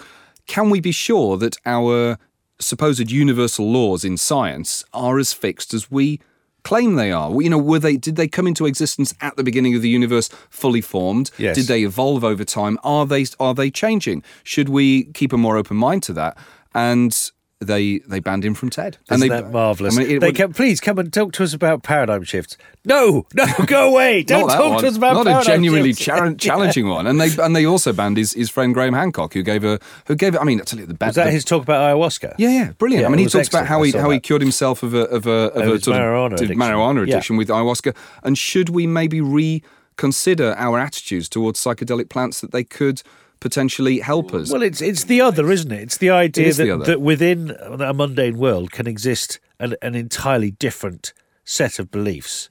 can 0.48 0.70
we 0.70 0.80
be 0.80 0.92
sure 0.92 1.38
that 1.38 1.58
our 1.66 2.18
supposed 2.60 3.12
universal 3.12 3.70
laws 3.72 4.04
in 4.06 4.18
science 4.18 4.84
are 4.94 5.20
as 5.20 5.34
fixed 5.34 5.74
as 5.74 5.92
we 5.92 6.20
claim 6.64 6.96
they 6.96 7.12
are? 7.12 7.30
You 7.42 7.52
know 7.52 7.58
were 7.60 7.78
they 7.80 7.98
did 7.98 8.16
they 8.16 8.28
come 8.28 8.48
into 8.48 8.66
existence 8.66 9.14
at 9.22 9.36
the 9.36 9.44
beginning 9.44 9.76
of 9.76 9.84
the 9.84 9.90
universe 9.90 10.30
fully 10.50 10.82
formed? 10.82 11.30
Yes. 11.38 11.56
did 11.56 11.68
they 11.68 11.84
evolve 11.84 12.24
over 12.24 12.44
time? 12.44 12.80
Are 12.84 13.06
they 13.06 13.26
are 13.40 13.54
they 13.54 13.70
changing? 13.70 14.24
Should 14.44 14.70
we 14.70 15.04
keep 15.14 15.32
a 15.34 15.38
more 15.38 15.56
open 15.58 15.78
mind 15.78 16.02
to 16.04 16.14
that? 16.14 16.36
And 16.74 17.32
they 17.62 18.00
they 18.00 18.20
banned 18.20 18.44
him 18.44 18.54
from 18.54 18.70
TED 18.70 18.98
and 19.10 19.18
Isn't 19.18 19.30
they 19.30 19.42
that 19.42 19.52
marvellous? 19.52 19.96
I 19.98 20.02
mean, 20.02 20.18
it 20.18 20.20
they 20.20 20.34
can, 20.34 20.52
please 20.54 20.82
come 20.82 21.00
and 21.00 21.12
talk 21.12 21.32
to 21.34 21.44
us 21.44 21.54
about 21.54 21.84
paradigm 21.84 22.24
shifts. 22.24 22.58
No, 22.84 23.26
no, 23.34 23.46
go 23.66 23.90
away! 23.92 24.24
Don't 24.24 24.50
talk 24.50 24.74
one. 24.74 24.82
to 24.82 24.88
us 24.88 24.98
about 24.98 25.14
paradigm 25.14 25.34
not 25.34 25.44
a 25.44 25.46
genuinely 25.46 25.94
char- 25.94 26.34
challenging 26.38 26.88
one. 26.90 27.08
And 27.08 27.20
they 27.20 27.30
and 27.42 27.56
they 27.56 27.66
also 27.66 27.94
banned 27.94 28.18
his, 28.18 28.34
his 28.34 28.50
friend 28.50 28.74
Graham 28.74 28.94
Hancock, 28.94 29.34
who 29.34 29.42
gave 29.42 29.64
a 29.64 29.80
who 30.08 30.16
gave 30.16 30.36
it. 30.36 30.42
I 30.42 30.44
mean, 30.44 30.60
tell 30.60 30.80
you 30.80 30.86
the 30.86 30.94
best. 30.94 31.10
Was 31.10 31.16
that 31.16 31.32
his 31.32 31.46
talk 31.46 31.64
about 31.64 31.96
ayahuasca? 31.96 32.36
Yeah, 32.38 32.50
yeah, 32.50 32.72
brilliant. 32.74 33.02
Yeah, 33.04 33.08
I 33.08 33.12
mean, 33.12 33.20
he 33.20 33.28
talks 33.28 33.48
about 33.48 33.68
how 33.68 33.82
he 33.84 33.92
how 33.92 34.10
he 34.10 34.20
cured 34.20 34.42
himself 34.42 34.84
of 34.84 34.94
a 34.94 35.06
of 35.08 35.26
a 35.26 35.30
of 35.54 35.68
Of 35.68 35.74
a 35.76 35.82
sort 35.82 35.98
marijuana 35.98 36.26
of 36.34 36.42
addiction. 36.42 36.58
marijuana 36.60 37.08
Yeah. 37.08 37.14
addiction 37.16 37.38
with 37.38 37.48
ayahuasca. 37.48 37.96
And 38.24 38.38
should 38.38 38.70
we 38.70 38.86
maybe 38.86 39.22
reconsider 39.22 40.54
our 40.58 40.78
attitudes 40.78 41.30
towards 41.30 41.64
psychedelic 41.64 42.10
plants 42.10 42.42
that 42.42 42.52
they 42.52 42.64
could 42.66 43.02
potentially 43.46 44.00
help 44.00 44.34
us. 44.34 44.52
Well, 44.52 44.64
it's 44.64 44.82
it's 44.82 45.04
the 45.04 45.22
other, 45.22 45.52
isn't 45.52 45.72
it? 45.72 45.80
It's 45.80 45.98
the 45.98 46.10
idea 46.10 46.52
the 46.52 46.64
that, 46.64 46.74
other. 46.74 46.86
that 46.86 47.02
within 47.02 47.52
a 47.52 47.94
mundane 47.94 48.40
world 48.40 48.72
can 48.72 48.88
exist 48.88 49.40
an, 49.60 49.76
an 49.84 49.94
entirely 49.94 50.50
different 50.50 51.14
set 51.44 51.78
of 51.78 51.92
beliefs 51.92 52.50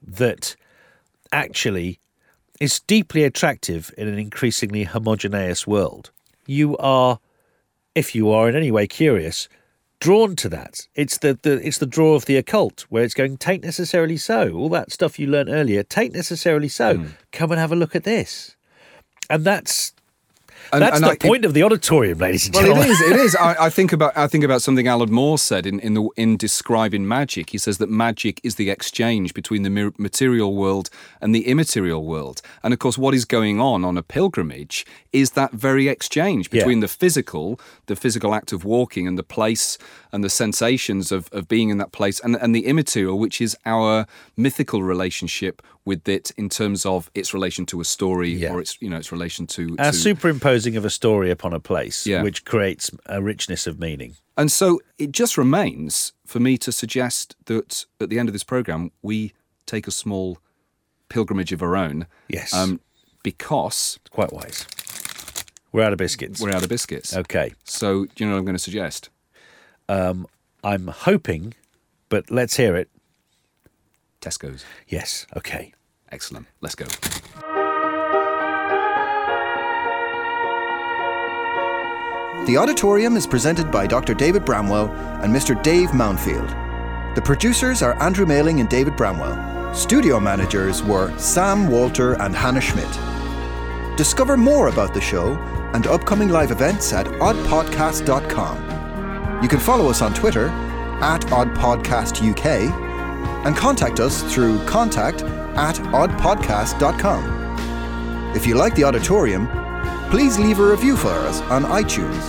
that 0.00 0.54
actually 1.32 1.98
is 2.60 2.78
deeply 2.78 3.24
attractive 3.24 3.92
in 3.98 4.06
an 4.06 4.20
increasingly 4.20 4.84
homogeneous 4.84 5.66
world. 5.66 6.12
You 6.46 6.76
are, 6.76 7.18
if 7.96 8.14
you 8.14 8.30
are 8.30 8.48
in 8.48 8.54
any 8.54 8.70
way 8.70 8.86
curious, 8.86 9.48
drawn 9.98 10.36
to 10.36 10.48
that. 10.50 10.86
It's 10.94 11.18
the, 11.18 11.40
the 11.42 11.54
it's 11.66 11.78
the 11.78 11.86
draw 11.86 12.14
of 12.14 12.26
the 12.26 12.36
occult 12.36 12.86
where 12.88 13.02
it's 13.02 13.14
going, 13.14 13.36
tain't 13.36 13.64
necessarily 13.64 14.16
so. 14.16 14.52
All 14.52 14.68
that 14.68 14.92
stuff 14.92 15.18
you 15.18 15.26
learned 15.26 15.48
earlier, 15.48 15.82
tain't 15.82 16.14
necessarily 16.14 16.68
so. 16.68 16.98
Hmm. 16.98 17.06
Come 17.32 17.50
and 17.50 17.58
have 17.58 17.72
a 17.72 17.76
look 17.76 17.96
at 17.96 18.04
this. 18.04 18.54
And 19.28 19.44
that's 19.44 19.92
And- 20.72 20.82
that's 20.82 20.96
and 20.96 21.04
the 21.04 21.10
I- 21.10 21.16
point 21.16 21.44
of 21.44 21.54
the 21.54 21.62
Odditorium, 21.62 22.18
ladies 22.18 22.46
and 22.46 22.54
Well, 22.54 22.64
gentlemen. 22.64 22.88
it 22.88 22.92
is. 22.92 23.00
It 23.00 23.16
is. 23.16 23.36
I, 23.36 23.66
I 23.66 23.70
think 23.70 23.92
about. 23.92 24.16
I 24.16 24.26
think 24.26 24.44
about 24.44 24.62
something 24.62 24.86
Alan 24.88 25.12
Moore 25.12 25.38
said 25.38 25.66
in 25.66 25.80
in, 25.80 25.94
the, 25.94 26.08
in 26.16 26.36
describing 26.36 27.06
magic. 27.06 27.50
He 27.50 27.58
says 27.58 27.78
that 27.78 27.90
magic 27.90 28.40
is 28.42 28.54
the 28.56 28.70
exchange 28.70 29.32
between 29.34 29.62
the 29.62 29.92
material 29.98 30.54
world 30.54 30.90
and 31.20 31.34
the 31.34 31.46
immaterial 31.46 32.04
world. 32.04 32.42
And 32.62 32.72
of 32.74 32.78
course, 32.80 32.98
what 32.98 33.14
is 33.14 33.24
going 33.24 33.60
on 33.60 33.84
on 33.84 33.96
a 33.96 34.02
pilgrimage 34.02 34.84
is 35.12 35.30
that 35.32 35.52
very 35.52 35.88
exchange 35.88 36.48
Yeah. 36.50 36.60
between 36.60 36.80
the 36.80 36.88
physical, 36.88 37.58
the 37.86 37.96
physical 37.96 38.34
act 38.34 38.52
of 38.52 38.64
walking, 38.64 39.06
and 39.06 39.16
the 39.18 39.22
place 39.22 39.78
and 40.16 40.24
the 40.24 40.30
sensations 40.30 41.12
of, 41.12 41.28
of 41.32 41.46
being 41.46 41.68
in 41.70 41.78
that 41.78 41.92
place, 41.92 42.18
and 42.24 42.34
and 42.42 42.54
the 42.54 42.64
immaterial, 42.66 43.16
which 43.18 43.40
is 43.40 43.56
our 43.64 44.06
mythical 44.36 44.82
relationship 44.82 45.62
with 45.84 46.08
it 46.08 46.32
in 46.36 46.48
terms 46.48 46.84
of 46.86 47.10
its 47.14 47.32
relation 47.34 47.64
to 47.66 47.80
a 47.80 47.84
story 47.84 48.30
Yeah. 48.32 48.52
or 48.54 48.60
its 48.60 48.72
you 48.82 48.90
know 48.90 48.96
its 48.96 49.12
relation 49.12 49.46
to, 49.56 49.62
Our 49.78 49.92
to 49.92 49.96
superimposing 49.96 50.76
of 50.76 50.84
a 50.84 50.90
story 50.90 51.30
upon 51.30 51.52
a 51.52 51.60
place, 51.60 52.06
Yeah. 52.06 52.22
which 52.22 52.44
creates 52.44 52.90
a 53.06 53.20
richness 53.22 53.66
of 53.66 53.78
meaning. 53.78 54.16
And 54.36 54.50
so 54.50 54.80
it 54.98 55.12
just 55.12 55.38
remains 55.38 56.12
for 56.26 56.40
me 56.40 56.58
to 56.58 56.72
suggest 56.72 57.36
that 57.44 57.86
at 58.00 58.08
the 58.10 58.18
end 58.18 58.28
of 58.28 58.32
this 58.32 58.44
program, 58.44 58.90
we 59.02 59.32
take 59.66 59.86
a 59.86 59.92
small 59.92 60.38
pilgrimage 61.08 61.52
of 61.52 61.62
our 61.62 61.76
own. 61.76 62.06
Yes. 62.28 62.52
Um, 62.52 62.80
because 63.22 63.98
Quite 64.10 64.32
wise. 64.32 64.66
We're 65.72 65.82
out 65.86 65.92
of 65.92 65.98
biscuits. 65.98 66.40
we're 66.40 66.50
out 66.56 66.62
of 66.62 66.68
biscuits. 66.68 67.14
okay. 67.16 67.52
So, 67.64 68.04
do 68.06 68.10
you 68.18 68.26
know 68.26 68.32
what 68.34 68.38
I'm 68.40 68.44
going 68.44 68.56
to 68.56 68.62
suggest? 68.62 69.10
Um, 69.88 70.26
I'm 70.64 70.88
hoping, 70.88 71.54
but 72.08 72.30
let's 72.30 72.56
hear 72.56 72.76
it. 72.76 72.88
Tesco's. 74.20 74.64
Yes. 74.88 75.26
Okay. 75.36 75.72
Excellent. 76.10 76.46
Let's 76.60 76.74
go. 76.74 76.86
The 82.46 82.56
Odditorium 82.56 83.16
is 83.16 83.26
presented 83.26 83.72
by 83.72 83.88
Dr. 83.88 84.14
David 84.14 84.44
Bramwell 84.44 84.88
and 85.22 85.34
Mr. 85.34 85.60
Dave 85.62 85.90
Mountfield. 85.90 87.14
The 87.16 87.22
producers 87.22 87.82
are 87.82 88.00
Andrew 88.00 88.24
Mailing 88.26 88.60
and 88.60 88.68
David 88.68 88.96
Bramwell. 88.96 89.74
Studio 89.74 90.20
managers 90.20 90.82
were 90.82 91.16
Sam 91.18 91.68
Walter 91.68 92.14
and 92.22 92.36
Hannah 92.36 92.60
Schmidt. 92.60 92.88
Discover 93.96 94.36
more 94.36 94.68
about 94.68 94.94
the 94.94 95.00
show 95.00 95.34
and 95.74 95.86
upcoming 95.86 96.28
live 96.28 96.50
events 96.52 96.92
at 96.92 97.06
oddpodcast.com. 97.06 98.65
You 99.46 99.50
can 99.50 99.60
follow 99.60 99.88
us 99.88 100.02
on 100.02 100.12
Twitter 100.12 100.48
at 100.48 101.20
oddpodcastuk 101.26 102.44
and 103.46 103.56
contact 103.56 104.00
us 104.00 104.24
through 104.34 104.58
contact 104.64 105.22
at 105.22 105.76
oddpodcast.com. 105.76 108.34
If 108.34 108.44
you 108.44 108.56
like 108.56 108.74
the 108.74 108.82
Odditorium, 108.82 109.46
please 110.10 110.36
leave 110.36 110.58
a 110.58 110.68
review 110.68 110.96
for 110.96 111.10
us 111.10 111.40
on 111.42 111.62
iTunes. 111.62 112.20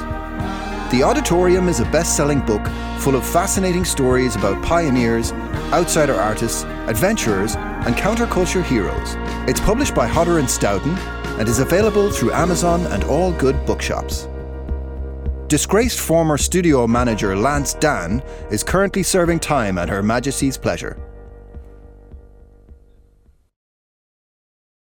The 0.92 1.02
Odditorium 1.02 1.70
is 1.70 1.80
a 1.80 1.86
best 1.86 2.16
selling 2.16 2.42
book 2.42 2.68
full 3.00 3.16
of 3.16 3.26
fascinating 3.26 3.84
stories 3.84 4.36
about 4.36 4.64
pioneers, 4.64 5.32
outsider 5.74 6.14
artists, 6.14 6.66
adventurers, 6.86 7.56
and 7.56 7.96
counterculture 7.96 8.64
heroes. 8.64 9.16
It's 9.50 9.62
published 9.62 9.96
by 9.96 10.06
Hodder 10.06 10.38
and 10.38 10.48
Stoughton 10.48 10.96
and 11.40 11.50
is 11.50 11.58
available 11.58 12.12
through 12.12 12.34
Amazon 12.34 12.86
and 12.86 13.04
all 13.06 13.32
good 13.32 13.66
bookshops. 13.66 14.28
Disgraced 15.48 16.02
former 16.02 16.38
studio 16.38 16.86
manager 16.86 17.34
Lance 17.34 17.74
Dan 17.76 18.22
is 18.52 18.66
currently 18.66 19.02
serving 19.02 19.40
time 19.40 19.78
at 19.78 19.88
Her 19.88 20.04
Majesty's 20.04 20.58
pleasure. 20.58 20.98